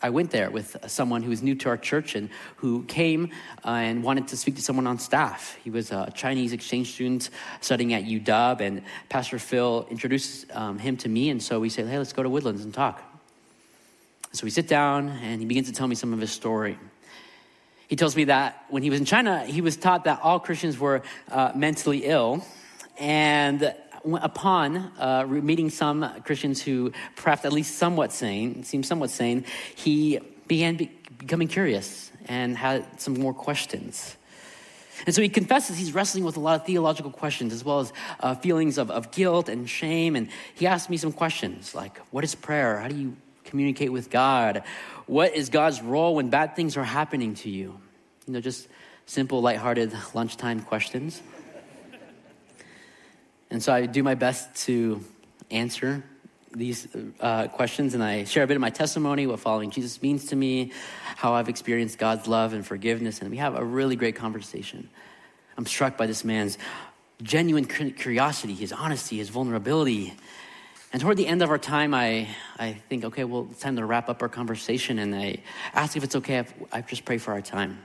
I 0.02 0.10
went 0.10 0.30
there 0.30 0.50
with 0.50 0.76
someone 0.86 1.22
who 1.22 1.30
was 1.30 1.42
new 1.42 1.54
to 1.56 1.70
our 1.70 1.78
church 1.78 2.14
and 2.14 2.28
who 2.56 2.84
came 2.84 3.32
uh, 3.64 3.70
and 3.70 4.02
wanted 4.02 4.28
to 4.28 4.36
speak 4.36 4.56
to 4.56 4.62
someone 4.62 4.86
on 4.86 4.98
staff. 4.98 5.56
He 5.64 5.70
was 5.70 5.90
a 5.90 6.12
Chinese 6.14 6.52
exchange 6.52 6.92
student 6.92 7.30
studying 7.62 7.94
at 7.94 8.04
UW, 8.04 8.60
and 8.60 8.82
Pastor 9.08 9.38
Phil 9.38 9.86
introduced 9.90 10.46
um, 10.54 10.78
him 10.78 10.98
to 10.98 11.08
me, 11.08 11.30
and 11.30 11.42
so 11.42 11.60
we 11.60 11.70
said, 11.70 11.86
hey, 11.86 11.96
let's 11.96 12.12
go 12.12 12.22
to 12.22 12.28
Woodlands 12.28 12.62
and 12.62 12.74
talk. 12.74 13.02
So 14.32 14.44
we 14.44 14.50
sit 14.50 14.68
down, 14.68 15.08
and 15.08 15.40
he 15.40 15.46
begins 15.46 15.68
to 15.68 15.72
tell 15.72 15.88
me 15.88 15.94
some 15.94 16.12
of 16.12 16.20
his 16.20 16.30
story. 16.30 16.78
He 17.88 17.96
tells 17.96 18.16
me 18.16 18.24
that 18.24 18.66
when 18.68 18.82
he 18.82 18.90
was 18.90 18.98
in 18.98 19.06
China, 19.06 19.46
he 19.46 19.62
was 19.62 19.76
taught 19.76 20.04
that 20.04 20.20
all 20.22 20.40
Christians 20.40 20.78
were 20.78 21.02
uh, 21.30 21.52
mentally 21.54 22.04
ill, 22.04 22.44
and 22.98 23.74
upon 24.14 24.76
uh, 24.98 25.26
meeting 25.26 25.70
some 25.70 26.08
Christians 26.24 26.62
who 26.62 26.92
perhaps 27.16 27.44
at 27.44 27.52
least 27.52 27.76
somewhat 27.76 28.12
sane, 28.12 28.64
seemed 28.64 28.86
somewhat 28.86 29.10
sane, 29.10 29.44
he 29.74 30.20
began 30.46 30.76
be- 30.76 30.90
becoming 31.18 31.48
curious 31.48 32.10
and 32.26 32.56
had 32.56 33.00
some 33.00 33.14
more 33.14 33.34
questions. 33.34 34.16
And 35.04 35.14
so 35.14 35.20
he 35.20 35.28
confesses 35.28 35.76
he's 35.76 35.92
wrestling 35.92 36.24
with 36.24 36.36
a 36.36 36.40
lot 36.40 36.60
of 36.60 36.66
theological 36.66 37.10
questions 37.10 37.52
as 37.52 37.64
well 37.64 37.80
as 37.80 37.92
uh, 38.20 38.34
feelings 38.36 38.78
of, 38.78 38.90
of 38.90 39.10
guilt 39.10 39.48
and 39.48 39.68
shame. 39.68 40.16
And 40.16 40.28
he 40.54 40.66
asked 40.66 40.88
me 40.88 40.96
some 40.96 41.12
questions 41.12 41.74
like, 41.74 41.98
What 42.10 42.24
is 42.24 42.34
prayer? 42.34 42.78
How 42.78 42.88
do 42.88 42.96
you 42.96 43.16
communicate 43.44 43.92
with 43.92 44.10
God? 44.10 44.62
What 45.06 45.34
is 45.34 45.50
God's 45.50 45.82
role 45.82 46.14
when 46.14 46.30
bad 46.30 46.56
things 46.56 46.76
are 46.76 46.84
happening 46.84 47.34
to 47.36 47.50
you? 47.50 47.78
You 48.26 48.32
know, 48.32 48.40
just 48.40 48.68
simple, 49.04 49.40
lighthearted 49.42 49.92
lunchtime 50.14 50.60
questions. 50.62 51.22
And 53.50 53.62
so 53.62 53.72
I 53.72 53.86
do 53.86 54.02
my 54.02 54.14
best 54.14 54.54
to 54.66 55.04
answer 55.50 56.02
these 56.56 56.88
uh, 57.20 57.48
questions 57.48 57.94
and 57.94 58.02
I 58.02 58.24
share 58.24 58.42
a 58.42 58.46
bit 58.46 58.56
of 58.56 58.60
my 58.60 58.70
testimony, 58.70 59.26
what 59.26 59.40
following 59.40 59.70
Jesus 59.70 60.00
means 60.00 60.26
to 60.26 60.36
me, 60.36 60.72
how 61.16 61.34
I've 61.34 61.48
experienced 61.48 61.98
God's 61.98 62.26
love 62.26 62.54
and 62.54 62.66
forgiveness, 62.66 63.20
and 63.20 63.30
we 63.30 63.36
have 63.36 63.54
a 63.56 63.64
really 63.64 63.94
great 63.94 64.16
conversation. 64.16 64.88
I'm 65.58 65.66
struck 65.66 65.96
by 65.96 66.06
this 66.06 66.24
man's 66.24 66.56
genuine 67.22 67.64
curiosity, 67.64 68.54
his 68.54 68.72
honesty, 68.72 69.18
his 69.18 69.28
vulnerability. 69.28 70.14
And 70.92 71.02
toward 71.02 71.16
the 71.16 71.26
end 71.26 71.42
of 71.42 71.50
our 71.50 71.58
time, 71.58 71.94
I, 71.94 72.28
I 72.58 72.74
think, 72.88 73.04
okay, 73.04 73.24
well, 73.24 73.48
it's 73.50 73.60
time 73.60 73.76
to 73.76 73.84
wrap 73.84 74.08
up 74.08 74.22
our 74.22 74.28
conversation. 74.28 74.98
And 74.98 75.14
I 75.14 75.38
ask 75.74 75.96
if 75.96 76.04
it's 76.04 76.16
okay 76.16 76.38
if 76.38 76.54
I 76.72 76.80
just 76.82 77.04
pray 77.04 77.18
for 77.18 77.32
our 77.32 77.42
time. 77.42 77.82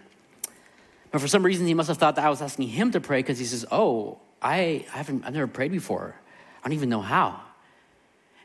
But 1.12 1.20
for 1.20 1.28
some 1.28 1.44
reason, 1.44 1.68
he 1.68 1.74
must 1.74 1.90
have 1.90 1.98
thought 1.98 2.16
that 2.16 2.26
I 2.26 2.30
was 2.30 2.42
asking 2.42 2.70
him 2.70 2.92
to 2.92 3.02
pray 3.02 3.20
because 3.20 3.38
he 3.40 3.46
says, 3.46 3.66
oh, 3.72 4.20
I, 4.42 4.86
I 4.94 4.98
haven't, 4.98 5.26
I've 5.26 5.34
never 5.34 5.48
prayed 5.48 5.72
before. 5.72 6.16
I 6.64 6.68
don't 6.68 6.74
even 6.74 6.90
know 6.90 7.02
how. 7.02 7.40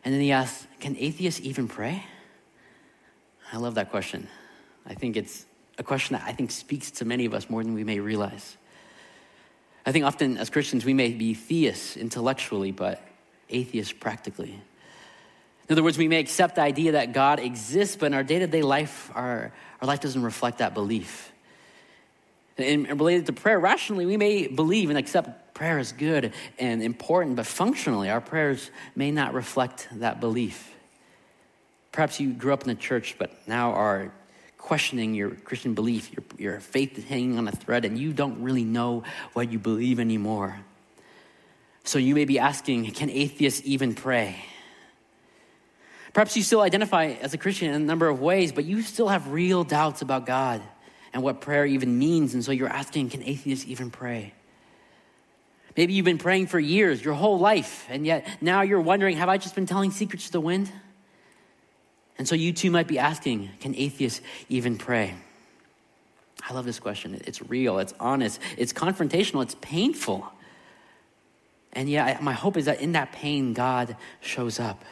And 0.05 0.13
then 0.15 0.21
he 0.21 0.33
asked, 0.33 0.67
can 0.81 0.97
atheists 0.97 1.41
even 1.41 1.69
pray? 1.69 2.05
I 3.53 3.57
love 3.57 3.75
that 3.77 3.91
question. 3.91 4.29
I 4.87 4.95
think 4.95 5.17
it's 5.17 5.47
a 5.79 5.83
question 5.83 6.15
that 6.15 6.25
I 6.27 6.33
think 6.33 6.51
speaks 6.51 6.91
to 6.93 7.05
many 7.05 7.25
of 7.25 7.35
us 7.35 7.51
more 7.51 7.63
than 7.63 7.75
we 7.75 7.85
may 7.85 8.01
realize. 8.01 8.57
I 9.85 9.93
think 9.93 10.05
often 10.05 10.37
as 10.37 10.51
Christians, 10.51 10.85
we 10.85 10.95
may 10.95 11.11
be 11.13 11.35
theists 11.35 11.97
intellectually, 11.97 12.73
but 12.73 13.01
atheists 13.51 13.93
practically. 13.93 14.61
In 15.69 15.73
other 15.73 15.83
words, 15.83 15.99
we 15.99 16.09
may 16.09 16.21
accept 16.21 16.57
the 16.57 16.63
idea 16.63 16.93
that 16.93 17.13
God 17.13 17.41
exists, 17.41 17.97
but 17.97 18.07
in 18.07 18.15
our 18.15 18.23
day 18.23 18.39
to 18.39 18.47
day 18.47 18.63
life, 18.63 19.11
our, 19.15 19.53
our 19.81 19.87
life 19.87 20.01
doesn't 20.01 20.23
reflect 20.23 20.59
that 20.59 20.75
belief. 20.75 21.33
And 22.59 22.89
related 23.01 23.27
to 23.27 23.33
prayer, 23.33 23.61
rationally, 23.61 24.07
we 24.07 24.17
may 24.17 24.47
believe 24.47 24.89
and 24.89 24.99
accept 24.99 25.46
prayer 25.57 25.79
is 25.79 25.93
good 25.93 26.35
and 26.59 26.83
important, 26.83 27.35
but 27.35 27.47
functionally, 27.47 28.11
our 28.11 28.21
prayers 28.21 28.71
may 28.95 29.11
not 29.11 29.33
reflect 29.33 29.89
that 29.91 30.21
belief. 30.21 30.71
Perhaps 31.93 32.21
you 32.21 32.35
grew 32.35 32.53
up 32.53 32.61
in 32.61 32.69
the 32.69 32.75
church, 32.75 33.17
but 33.19 33.31
now 33.49 33.73
are 33.73 34.13
questioning 34.59 35.15
your 35.15 35.31
Christian 35.31 35.73
belief, 35.73 36.13
your, 36.13 36.25
your 36.37 36.61
faith 36.61 36.99
is 36.99 37.05
hanging 37.05 37.39
on 37.39 37.49
a 37.49 37.53
thread, 37.53 37.87
and 37.87 37.99
you 37.99 38.13
don't 38.13 38.43
really 38.43 38.65
know 38.65 39.03
what 39.33 39.51
you 39.51 39.59
believe 39.59 39.99
anymore. 39.99 40.59
So 41.85 41.99
you 41.99 42.15
may 42.15 42.27
be 42.27 42.39
asking, 42.39 42.91
can 42.91 43.09
atheists 43.09 43.63
even 43.65 43.95
pray? 43.95 44.37
Perhaps 46.13 46.37
you 46.37 46.43
still 46.43 46.61
identify 46.61 47.15
as 47.23 47.33
a 47.33 47.39
Christian 47.39 47.73
in 47.73 47.81
a 47.81 47.85
number 47.85 48.09
of 48.09 48.21
ways, 48.21 48.53
but 48.53 48.67
you 48.67 48.83
still 48.83 49.09
have 49.09 49.31
real 49.33 49.65
doubts 49.65 50.03
about 50.03 50.27
God 50.27 50.61
and 51.15 51.23
what 51.23 51.41
prayer 51.41 51.65
even 51.65 51.99
means. 51.99 52.35
And 52.35 52.45
so 52.45 52.53
you're 52.53 52.69
asking, 52.69 53.09
can 53.09 53.23
atheists 53.23 53.67
even 53.67 53.91
pray? 53.91 54.35
Maybe 55.77 55.93
you've 55.93 56.07
been 56.07 56.19
praying 56.19 56.47
for 56.47 56.59
years, 56.59 57.05
your 57.05 57.15
whole 57.15 57.39
life, 57.39 57.87
and 57.91 58.07
yet 58.07 58.27
now 58.41 58.63
you're 58.63 58.81
wondering, 58.81 59.17
have 59.19 59.29
I 59.29 59.37
just 59.37 59.55
been 59.55 59.67
telling 59.67 59.91
secrets 59.91 60.27
to 60.27 60.33
the 60.33 60.41
wind? 60.41 60.73
And 62.19 62.27
so 62.27 62.35
you 62.35 62.53
too 62.53 62.71
might 62.71 62.87
be 62.87 62.99
asking, 62.99 63.51
can 63.61 63.75
atheists 63.75 64.23
even 64.49 64.79
pray? 64.79 65.15
I 66.49 66.55
love 66.55 66.65
this 66.65 66.79
question. 66.79 67.21
It's 67.27 67.43
real, 67.43 67.79
it's 67.79 67.93
honest, 68.01 68.41
it's 68.57 68.73
confrontational, 68.73 69.43
it's 69.43 69.57
painful. 69.61 70.27
And 71.73 71.91
yeah, 71.91 72.19
my 72.23 72.33
hope 72.33 72.57
is 72.57 72.65
that 72.65 72.81
in 72.81 72.93
that 72.93 73.13
pain, 73.13 73.53
God 73.53 73.97
shows 74.21 74.59
up. 74.59 74.83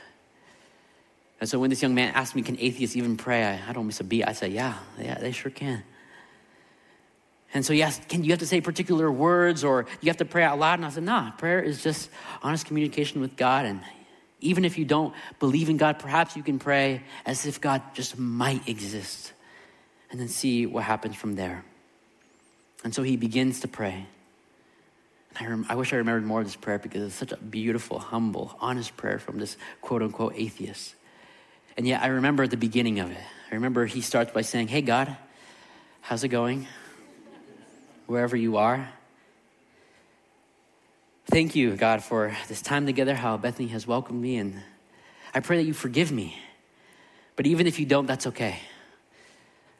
And 1.40 1.48
so 1.48 1.58
when 1.58 1.70
this 1.70 1.80
young 1.80 1.94
man 1.94 2.12
asked 2.14 2.34
me, 2.34 2.42
can 2.42 2.58
atheists 2.58 2.94
even 2.94 3.16
pray? 3.16 3.42
I, 3.42 3.70
I 3.70 3.72
don't 3.72 3.86
miss 3.86 4.00
a 4.00 4.04
beat. 4.04 4.24
I 4.24 4.32
said, 4.32 4.52
yeah, 4.52 4.78
yeah, 4.98 5.14
they 5.18 5.32
sure 5.32 5.50
can. 5.50 5.82
And 7.54 7.64
so 7.64 7.72
he 7.72 7.82
asked, 7.82 8.08
can 8.08 8.24
you 8.24 8.32
have 8.32 8.40
to 8.40 8.46
say 8.46 8.60
particular 8.60 9.10
words 9.10 9.62
or 9.62 9.86
you 10.00 10.10
have 10.10 10.16
to 10.16 10.24
pray 10.24 10.42
out 10.42 10.58
loud? 10.58 10.80
And 10.80 10.84
I 10.84 10.88
said, 10.90 11.04
nah, 11.04 11.30
prayer 11.30 11.62
is 11.62 11.82
just 11.82 12.10
honest 12.42 12.66
communication 12.66 13.20
with 13.20 13.36
God. 13.36 13.64
And 13.64 13.80
even 14.40 14.64
if 14.64 14.76
you 14.76 14.84
don't 14.84 15.14
believe 15.38 15.70
in 15.70 15.76
God, 15.76 16.00
perhaps 16.00 16.36
you 16.36 16.42
can 16.42 16.58
pray 16.58 17.02
as 17.24 17.46
if 17.46 17.60
God 17.60 17.80
just 17.94 18.18
might 18.18 18.68
exist 18.68 19.32
and 20.10 20.20
then 20.20 20.28
see 20.28 20.66
what 20.66 20.82
happens 20.82 21.14
from 21.14 21.36
there. 21.36 21.64
And 22.82 22.92
so 22.92 23.04
he 23.04 23.16
begins 23.16 23.60
to 23.60 23.68
pray. 23.68 24.04
And 25.36 25.46
I, 25.46 25.50
rem- 25.50 25.66
I 25.68 25.76
wish 25.76 25.92
I 25.92 25.96
remembered 25.96 26.26
more 26.26 26.40
of 26.40 26.46
this 26.46 26.56
prayer 26.56 26.80
because 26.80 27.02
it's 27.04 27.14
such 27.14 27.30
a 27.30 27.36
beautiful, 27.36 28.00
humble, 28.00 28.56
honest 28.60 28.96
prayer 28.96 29.20
from 29.20 29.38
this 29.38 29.56
quote 29.80 30.02
unquote 30.02 30.34
atheist. 30.36 30.96
And 31.76 31.86
yet 31.86 32.02
I 32.02 32.08
remember 32.08 32.48
the 32.48 32.56
beginning 32.56 32.98
of 32.98 33.12
it. 33.12 33.24
I 33.50 33.54
remember 33.54 33.86
he 33.86 34.00
starts 34.00 34.32
by 34.32 34.42
saying, 34.42 34.68
Hey, 34.68 34.82
God, 34.82 35.16
how's 36.00 36.24
it 36.24 36.28
going? 36.28 36.66
Wherever 38.06 38.36
you 38.36 38.56
are. 38.58 38.88
Thank 41.26 41.56
you, 41.56 41.74
God, 41.74 42.04
for 42.04 42.36
this 42.48 42.60
time 42.60 42.84
together, 42.86 43.14
how 43.14 43.36
Bethany 43.36 43.68
has 43.68 43.86
welcomed 43.86 44.20
me, 44.20 44.36
and 44.36 44.60
I 45.34 45.40
pray 45.40 45.56
that 45.56 45.64
you 45.64 45.72
forgive 45.72 46.12
me. 46.12 46.38
But 47.34 47.46
even 47.46 47.66
if 47.66 47.80
you 47.80 47.86
don't, 47.86 48.06
that's 48.06 48.26
okay. 48.28 48.58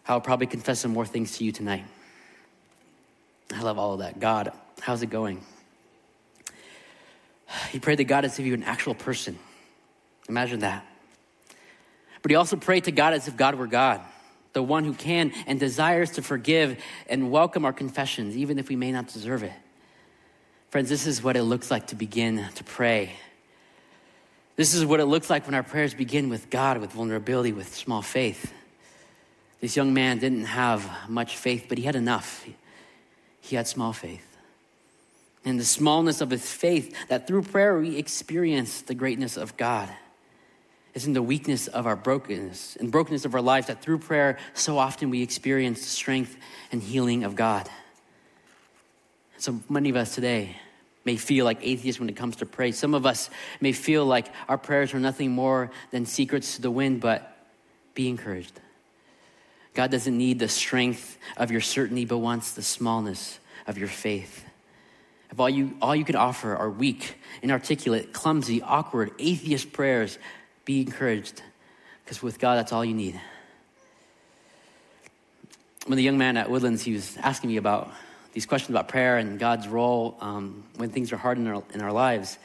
I'll 0.08 0.20
probably 0.20 0.46
confess 0.46 0.80
some 0.80 0.92
more 0.92 1.06
things 1.06 1.36
to 1.38 1.44
you 1.44 1.52
tonight. 1.52 1.84
I 3.52 3.60
love 3.60 3.78
all 3.78 3.92
of 3.92 3.98
that. 4.00 4.18
God, 4.18 4.52
how's 4.80 5.02
it 5.02 5.10
going? 5.10 5.42
He 7.70 7.78
prayed 7.78 7.96
to 7.96 8.04
God 8.04 8.24
as 8.24 8.38
if 8.38 8.44
you 8.44 8.52
were 8.52 8.56
an 8.56 8.64
actual 8.64 8.94
person. 8.94 9.38
Imagine 10.28 10.60
that. 10.60 10.84
But 12.22 12.30
he 12.30 12.36
also 12.36 12.56
prayed 12.56 12.84
to 12.84 12.92
God 12.92 13.12
as 13.12 13.28
if 13.28 13.36
God 13.36 13.54
were 13.54 13.66
God, 13.66 14.00
the 14.54 14.62
one 14.62 14.84
who 14.84 14.94
can 14.94 15.32
and 15.46 15.60
desires 15.60 16.12
to 16.12 16.22
forgive 16.22 16.82
and 17.08 17.30
welcome 17.30 17.64
our 17.64 17.72
confessions, 17.72 18.36
even 18.36 18.58
if 18.58 18.68
we 18.68 18.76
may 18.76 18.90
not 18.90 19.08
deserve 19.08 19.42
it. 19.42 19.52
Friends, 20.70 20.88
this 20.88 21.06
is 21.06 21.22
what 21.22 21.36
it 21.36 21.42
looks 21.42 21.70
like 21.70 21.88
to 21.88 21.94
begin 21.94 22.44
to 22.54 22.64
pray. 22.64 23.12
This 24.56 24.74
is 24.74 24.86
what 24.86 25.00
it 25.00 25.04
looks 25.04 25.28
like 25.28 25.46
when 25.46 25.54
our 25.54 25.62
prayers 25.62 25.94
begin 25.94 26.28
with 26.28 26.48
God, 26.48 26.78
with 26.78 26.92
vulnerability, 26.92 27.52
with 27.52 27.74
small 27.74 28.02
faith. 28.02 28.52
This 29.60 29.76
young 29.76 29.94
man 29.94 30.18
didn't 30.18 30.44
have 30.44 30.88
much 31.08 31.36
faith, 31.36 31.66
but 31.68 31.78
he 31.78 31.84
had 31.84 31.96
enough. 31.96 32.44
He 33.40 33.56
had 33.56 33.66
small 33.66 33.92
faith. 33.92 34.26
And 35.44 35.60
the 35.60 35.64
smallness 35.64 36.20
of 36.20 36.30
his 36.30 36.50
faith, 36.50 36.94
that 37.08 37.26
through 37.26 37.42
prayer 37.42 37.78
we 37.78 37.96
experience 37.96 38.82
the 38.82 38.94
greatness 38.94 39.36
of 39.36 39.56
God. 39.56 39.90
It's 40.94 41.06
in 41.06 41.12
the 41.12 41.22
weakness 41.22 41.66
of 41.66 41.86
our 41.86 41.96
brokenness 41.96 42.76
and 42.76 42.90
brokenness 42.90 43.24
of 43.24 43.34
our 43.34 43.42
lives 43.42 43.66
that 43.66 43.82
through 43.82 43.98
prayer, 43.98 44.38
so 44.54 44.78
often 44.78 45.10
we 45.10 45.22
experience 45.22 45.80
the 45.80 45.88
strength 45.88 46.36
and 46.70 46.80
healing 46.80 47.24
of 47.24 47.34
God. 47.34 47.68
So 49.38 49.60
many 49.68 49.90
of 49.90 49.96
us 49.96 50.14
today 50.14 50.56
may 51.04 51.16
feel 51.16 51.44
like 51.44 51.58
atheists 51.62 52.00
when 52.00 52.08
it 52.08 52.16
comes 52.16 52.36
to 52.36 52.46
prayer. 52.46 52.72
Some 52.72 52.94
of 52.94 53.06
us 53.06 53.28
may 53.60 53.72
feel 53.72 54.06
like 54.06 54.28
our 54.48 54.56
prayers 54.56 54.94
are 54.94 55.00
nothing 55.00 55.32
more 55.32 55.70
than 55.90 56.06
secrets 56.06 56.56
to 56.56 56.62
the 56.62 56.70
wind, 56.70 57.00
but 57.00 57.44
be 57.94 58.08
encouraged. 58.08 58.58
God 59.74 59.90
doesn't 59.90 60.16
need 60.16 60.38
the 60.38 60.48
strength 60.48 61.18
of 61.36 61.50
your 61.50 61.60
certainty, 61.60 62.04
but 62.04 62.18
wants 62.18 62.52
the 62.52 62.62
smallness 62.62 63.40
of 63.66 63.76
your 63.76 63.88
faith. 63.88 64.44
If 65.30 65.40
all 65.40 65.50
you, 65.50 65.76
all 65.82 65.96
you 65.96 66.04
can 66.04 66.14
offer 66.14 66.54
are 66.54 66.70
weak, 66.70 67.16
inarticulate, 67.42 68.12
clumsy, 68.12 68.62
awkward, 68.62 69.10
atheist 69.18 69.72
prayers, 69.72 70.18
be 70.64 70.80
encouraged, 70.80 71.42
because 72.04 72.22
with 72.22 72.38
God, 72.38 72.56
that's 72.56 72.72
all 72.72 72.84
you 72.84 72.94
need. 72.94 73.20
When 75.86 75.96
the 75.96 76.02
young 76.02 76.16
man 76.16 76.36
at 76.36 76.50
Woodlands, 76.50 76.82
he 76.82 76.92
was 76.92 77.16
asking 77.18 77.50
me 77.50 77.58
about 77.58 77.92
these 78.32 78.46
questions 78.46 78.70
about 78.70 78.88
prayer 78.88 79.18
and 79.18 79.38
God's 79.38 79.68
role 79.68 80.16
um, 80.20 80.64
when 80.76 80.90
things 80.90 81.12
are 81.12 81.16
hard 81.16 81.38
in 81.38 81.46
our, 81.46 81.62
in 81.72 81.80
our 81.80 81.92
lives, 81.92 82.38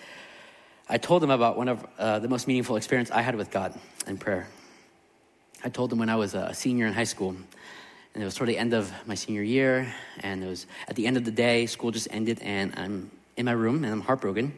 I 0.87 0.97
told 0.97 1.23
him 1.23 1.31
about 1.31 1.57
one 1.57 1.67
of 1.67 1.85
uh, 1.97 2.19
the 2.19 2.27
most 2.27 2.47
meaningful 2.47 2.75
experience 2.75 3.11
I 3.11 3.21
had 3.21 3.35
with 3.35 3.51
God 3.51 3.73
and 4.07 4.19
prayer. 4.19 4.47
I 5.63 5.69
told 5.69 5.91
him 5.91 5.99
when 5.99 6.09
I 6.09 6.15
was 6.15 6.33
a 6.35 6.53
senior 6.53 6.87
in 6.87 6.93
high 6.93 7.03
school, 7.03 7.35
and 8.13 8.23
it 8.23 8.25
was 8.25 8.35
toward 8.35 8.49
the 8.49 8.57
end 8.57 8.73
of 8.73 8.91
my 9.05 9.15
senior 9.15 9.43
year, 9.43 9.93
and 10.21 10.43
it 10.43 10.47
was 10.47 10.65
at 10.87 10.95
the 10.95 11.05
end 11.05 11.17
of 11.17 11.25
the 11.25 11.31
day, 11.31 11.65
school 11.65 11.91
just 11.91 12.07
ended, 12.11 12.39
and 12.41 12.73
I'm 12.77 13.11
in 13.37 13.45
my 13.45 13.51
room, 13.51 13.83
and 13.83 13.93
I'm 13.93 14.01
heartbroken. 14.01 14.53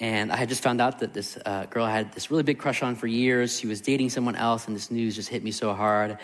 And 0.00 0.32
I 0.32 0.36
had 0.36 0.48
just 0.48 0.62
found 0.62 0.80
out 0.80 1.00
that 1.00 1.12
this 1.12 1.38
uh, 1.44 1.66
girl 1.66 1.84
I 1.84 1.92
had 1.92 2.12
this 2.12 2.30
really 2.30 2.42
big 2.42 2.58
crush 2.58 2.82
on 2.82 2.96
for 2.96 3.06
years. 3.06 3.58
She 3.58 3.66
was 3.66 3.80
dating 3.80 4.10
someone 4.10 4.34
else, 4.34 4.66
and 4.66 4.74
this 4.74 4.90
news 4.90 5.14
just 5.14 5.28
hit 5.28 5.44
me 5.44 5.52
so 5.52 5.74
hard. 5.74 6.18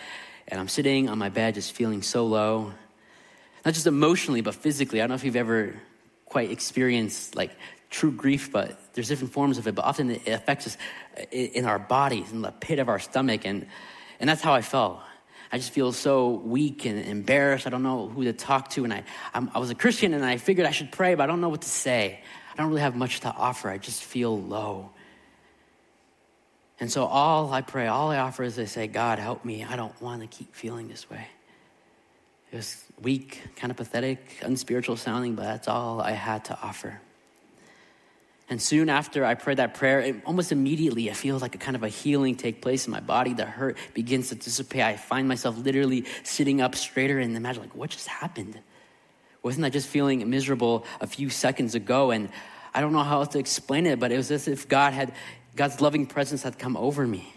And 0.47 0.59
I'm 0.59 0.67
sitting 0.67 1.09
on 1.09 1.17
my 1.17 1.29
bed, 1.29 1.53
just 1.53 1.73
feeling 1.73 2.01
so 2.01 2.25
low 2.25 2.73
not 3.67 3.73
just 3.73 3.85
emotionally, 3.85 4.39
but 4.39 4.55
physically. 4.55 5.01
I 5.01 5.03
don't 5.03 5.09
know 5.09 5.15
if 5.15 5.25
you've 5.25 5.35
ever 5.35 5.75
quite 6.23 6.51
experienced 6.51 7.35
like 7.35 7.51
true 7.89 8.13
grief, 8.13 8.49
but 8.49 8.79
there's 8.93 9.09
different 9.09 9.33
forms 9.33 9.57
of 9.57 9.67
it. 9.67 9.75
But 9.75 9.83
often 9.83 10.11
it 10.11 10.25
affects 10.25 10.67
us 10.67 10.77
in 11.31 11.65
our 11.65 11.77
bodies, 11.77 12.31
in 12.31 12.41
the 12.41 12.51
pit 12.51 12.79
of 12.79 12.87
our 12.87 12.99
stomach, 12.99 13.41
and 13.43 13.67
and 14.21 14.29
that's 14.29 14.41
how 14.41 14.53
I 14.53 14.61
felt. 14.61 15.01
I 15.51 15.57
just 15.57 15.71
feel 15.71 15.91
so 15.91 16.29
weak 16.29 16.85
and 16.85 16.97
embarrassed. 16.97 17.67
I 17.67 17.69
don't 17.69 17.83
know 17.83 18.07
who 18.07 18.23
to 18.23 18.31
talk 18.31 18.69
to, 18.69 18.85
and 18.85 18.93
I 18.93 19.03
I'm, 19.33 19.51
I 19.53 19.59
was 19.59 19.69
a 19.69 19.75
Christian, 19.75 20.13
and 20.13 20.23
I 20.23 20.37
figured 20.37 20.65
I 20.65 20.71
should 20.71 20.93
pray, 20.93 21.15
but 21.15 21.23
I 21.23 21.27
don't 21.27 21.41
know 21.41 21.49
what 21.49 21.63
to 21.63 21.69
say. 21.69 22.21
I 22.57 22.61
don't 22.61 22.69
really 22.69 22.81
have 22.81 22.95
much 22.95 23.19
to 23.21 23.31
offer. 23.31 23.69
I 23.69 23.77
just 23.77 24.03
feel 24.03 24.39
low. 24.41 24.89
And 26.79 26.91
so 26.91 27.05
all 27.05 27.51
I 27.51 27.61
pray, 27.61 27.87
all 27.87 28.09
I 28.09 28.17
offer 28.17 28.43
is 28.43 28.57
I 28.57 28.65
say, 28.65 28.87
God, 28.87 29.19
help 29.19 29.45
me. 29.45 29.63
I 29.63 29.75
don't 29.75 29.99
want 30.01 30.21
to 30.21 30.27
keep 30.27 30.55
feeling 30.55 30.87
this 30.87 31.09
way. 31.09 31.27
It 32.51 32.55
was 32.55 32.83
weak, 33.01 33.41
kind 33.55 33.71
of 33.71 33.77
pathetic, 33.77 34.39
unspiritual 34.41 34.97
sounding, 34.97 35.35
but 35.35 35.43
that's 35.43 35.67
all 35.67 36.01
I 36.01 36.11
had 36.11 36.45
to 36.45 36.57
offer. 36.61 37.01
And 38.49 38.61
soon 38.61 38.89
after 38.89 39.25
I 39.25 39.35
prayed 39.35 39.57
that 39.57 39.73
prayer, 39.73 39.99
it, 39.99 40.15
almost 40.25 40.51
immediately 40.51 41.11
I 41.11 41.13
feel 41.13 41.37
like 41.37 41.53
a 41.53 41.57
kind 41.57 41.75
of 41.75 41.83
a 41.83 41.89
healing 41.89 42.35
take 42.35 42.61
place 42.61 42.87
in 42.87 42.91
my 42.91 43.01
body. 43.01 43.33
The 43.33 43.45
hurt 43.45 43.77
begins 43.93 44.29
to 44.29 44.35
dissipate. 44.35 44.81
I 44.81 44.95
find 44.95 45.27
myself 45.27 45.57
literally 45.57 46.05
sitting 46.23 46.61
up 46.61 46.73
straighter 46.75 47.19
and 47.19 47.35
imagine 47.35 47.63
like, 47.63 47.75
what 47.75 47.89
just 47.89 48.07
happened? 48.07 48.57
Wasn't 49.43 49.65
I 49.65 49.69
just 49.69 49.87
feeling 49.87 50.27
miserable 50.29 50.85
a 50.99 51.07
few 51.07 51.29
seconds 51.29 51.75
ago? 51.75 52.11
And 52.11 52.29
I 52.73 52.81
don't 52.81 52.93
know 52.93 53.03
how 53.03 53.19
else 53.19 53.29
to 53.29 53.39
explain 53.39 53.85
it, 53.85 53.99
but 53.99 54.11
it 54.11 54.17
was 54.17 54.31
as 54.31 54.47
if 54.47 54.67
God 54.67 54.93
had, 54.93 55.13
God's 55.55 55.81
loving 55.81 56.05
presence 56.05 56.43
had 56.43 56.59
come 56.59 56.75
over 56.77 57.05
me. 57.05 57.33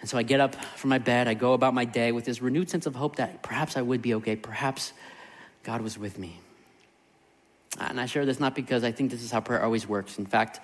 And 0.00 0.08
so 0.08 0.16
I 0.16 0.22
get 0.22 0.40
up 0.40 0.54
from 0.76 0.90
my 0.90 0.98
bed, 0.98 1.28
I 1.28 1.34
go 1.34 1.52
about 1.52 1.74
my 1.74 1.84
day 1.84 2.10
with 2.12 2.24
this 2.24 2.40
renewed 2.40 2.70
sense 2.70 2.86
of 2.86 2.94
hope 2.94 3.16
that 3.16 3.42
perhaps 3.42 3.76
I 3.76 3.82
would 3.82 4.00
be 4.00 4.14
okay, 4.14 4.36
perhaps 4.36 4.92
God 5.62 5.82
was 5.82 5.98
with 5.98 6.18
me. 6.18 6.40
And 7.78 8.00
I 8.00 8.06
share 8.06 8.24
this 8.24 8.40
not 8.40 8.54
because 8.54 8.82
I 8.82 8.92
think 8.92 9.10
this 9.10 9.22
is 9.22 9.30
how 9.30 9.40
prayer 9.40 9.62
always 9.62 9.86
works. 9.86 10.18
In 10.18 10.26
fact, 10.26 10.60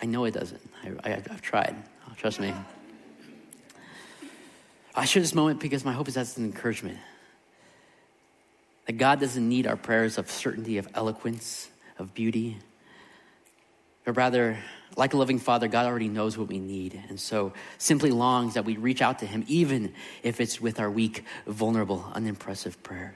I 0.00 0.06
know 0.06 0.24
it 0.24 0.32
doesn't. 0.34 0.60
I, 1.02 1.10
have 1.10 1.40
tried. 1.40 1.76
Trust 2.16 2.40
me. 2.40 2.54
I 4.94 5.04
share 5.04 5.20
this 5.20 5.34
moment 5.34 5.60
because 5.60 5.84
my 5.84 5.92
hope 5.92 6.08
is 6.08 6.14
that's 6.14 6.36
an 6.36 6.44
encouragement. 6.44 6.98
That 8.86 8.94
God 8.94 9.20
doesn't 9.20 9.48
need 9.48 9.66
our 9.66 9.76
prayers 9.76 10.18
of 10.18 10.30
certainty, 10.30 10.78
of 10.78 10.88
eloquence, 10.94 11.70
of 11.98 12.12
beauty, 12.14 12.58
but 14.04 14.16
rather, 14.16 14.58
like 14.96 15.14
a 15.14 15.16
loving 15.16 15.38
father, 15.38 15.66
God 15.66 15.86
already 15.86 16.08
knows 16.08 16.36
what 16.36 16.48
we 16.48 16.58
need. 16.58 17.02
And 17.08 17.18
so 17.18 17.54
simply 17.78 18.10
longs 18.10 18.54
that 18.54 18.64
we 18.64 18.76
reach 18.76 19.00
out 19.00 19.20
to 19.20 19.26
Him, 19.26 19.44
even 19.48 19.94
if 20.22 20.40
it's 20.40 20.60
with 20.60 20.78
our 20.78 20.90
weak, 20.90 21.24
vulnerable, 21.46 22.04
unimpressive 22.12 22.82
prayer. 22.82 23.14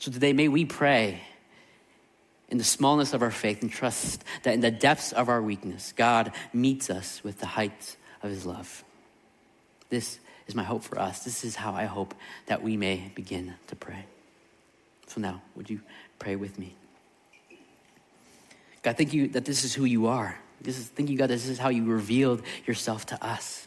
So 0.00 0.10
today, 0.10 0.32
may 0.32 0.48
we 0.48 0.64
pray 0.64 1.22
in 2.48 2.58
the 2.58 2.64
smallness 2.64 3.14
of 3.14 3.22
our 3.22 3.30
faith 3.30 3.62
and 3.62 3.70
trust 3.70 4.22
that 4.42 4.54
in 4.54 4.60
the 4.60 4.70
depths 4.70 5.12
of 5.12 5.28
our 5.28 5.40
weakness, 5.40 5.94
God 5.96 6.32
meets 6.52 6.90
us 6.90 7.22
with 7.24 7.38
the 7.38 7.46
heights 7.46 7.96
of 8.22 8.30
His 8.30 8.44
love. 8.44 8.84
This 9.88 10.18
is 10.46 10.54
my 10.54 10.62
hope 10.62 10.82
for 10.82 10.98
us. 10.98 11.24
This 11.24 11.44
is 11.44 11.56
how 11.56 11.72
I 11.72 11.84
hope 11.84 12.14
that 12.46 12.62
we 12.62 12.76
may 12.76 13.10
begin 13.14 13.54
to 13.68 13.76
pray. 13.76 14.04
So 15.06 15.20
now, 15.20 15.42
would 15.56 15.70
you 15.70 15.80
pray 16.18 16.36
with 16.36 16.58
me? 16.58 16.74
God, 18.82 18.98
thank 18.98 19.14
you 19.14 19.28
that 19.28 19.44
this 19.44 19.64
is 19.64 19.74
who 19.74 19.84
you 19.84 20.06
are. 20.06 20.38
This 20.60 20.78
is, 20.78 20.86
thank 20.88 21.08
you, 21.08 21.16
God, 21.16 21.28
this 21.28 21.48
is 21.48 21.58
how 21.58 21.70
you 21.70 21.84
revealed 21.84 22.42
yourself 22.66 23.06
to 23.06 23.24
us. 23.24 23.66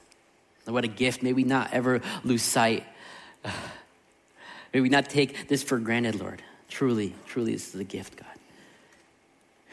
What 0.65 0.83
a 0.83 0.87
gift. 0.87 1.23
May 1.23 1.33
we 1.33 1.43
not 1.43 1.73
ever 1.73 2.01
lose 2.23 2.43
sight. 2.43 2.83
May 4.73 4.81
we 4.81 4.89
not 4.89 5.09
take 5.09 5.47
this 5.47 5.63
for 5.63 5.79
granted, 5.79 6.15
Lord. 6.15 6.41
Truly, 6.69 7.15
truly, 7.25 7.53
this 7.53 7.73
is 7.73 7.79
a 7.79 7.85
gift, 7.85 8.17
God. 8.17 8.27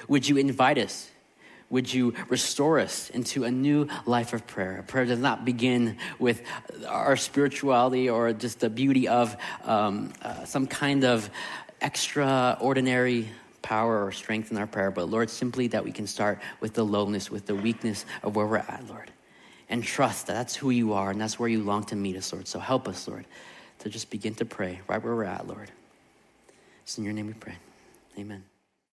Would 0.09 0.29
you 0.29 0.37
invite 0.37 0.79
us 0.79 1.11
would 1.71 1.93
you 1.93 2.15
restore 2.29 2.79
us 2.79 3.11
into 3.11 3.45
a 3.45 3.51
new 3.51 3.89
life 4.07 4.33
of 4.33 4.47
prayer? 4.47 4.85
Prayer 4.87 5.07
does 5.07 5.19
not 5.19 5.45
begin 5.45 5.97
with 6.19 6.43
our 6.87 7.17
spirituality 7.17 8.09
or 8.09 8.33
just 8.33 8.61
the 8.61 8.71
beauty 8.71 9.09
of 9.09 9.37
um, 9.65 10.13
uh, 10.23 10.45
some 10.45 10.67
kind 10.67 11.05
of 11.05 11.29
extraordinary 11.81 13.29
power 13.65 14.05
or 14.05 14.13
strength 14.13 14.51
in 14.51 14.59
our 14.59 14.67
prayer, 14.67 14.91
but 14.91 15.09
Lord, 15.09 15.31
simply 15.31 15.67
that 15.69 15.83
we 15.83 15.91
can 15.91 16.07
start 16.07 16.39
with 16.61 16.75
the 16.75 16.85
lowness, 16.85 17.31
with 17.31 17.47
the 17.47 17.55
weakness 17.55 18.05
of 18.23 18.37
where 18.37 18.47
we're 18.47 18.59
at, 18.59 18.85
Lord. 18.89 19.11
And 19.71 19.83
trust 19.83 20.27
that 20.27 20.35
that's 20.35 20.55
who 20.55 20.71
you 20.71 20.93
are 20.93 21.11
and 21.11 21.21
that's 21.21 21.39
where 21.39 21.49
you 21.49 21.63
long 21.63 21.85
to 21.85 21.97
meet 21.97 22.17
us, 22.17 22.33
Lord. 22.33 22.47
So 22.47 22.59
help 22.59 22.87
us, 22.87 23.09
Lord, 23.09 23.25
to 23.81 23.89
just 23.89 24.11
begin 24.11 24.35
to 24.37 24.45
pray 24.45 24.81
right 24.87 25.03
where 25.03 25.17
we're 25.17 25.25
at, 25.25 25.49
Lord. 25.49 25.71
It's 26.83 26.99
in 26.99 27.05
your 27.05 27.15
name 27.15 27.27
we 27.27 27.33
pray. 27.33 27.55
Amen. 28.19 28.45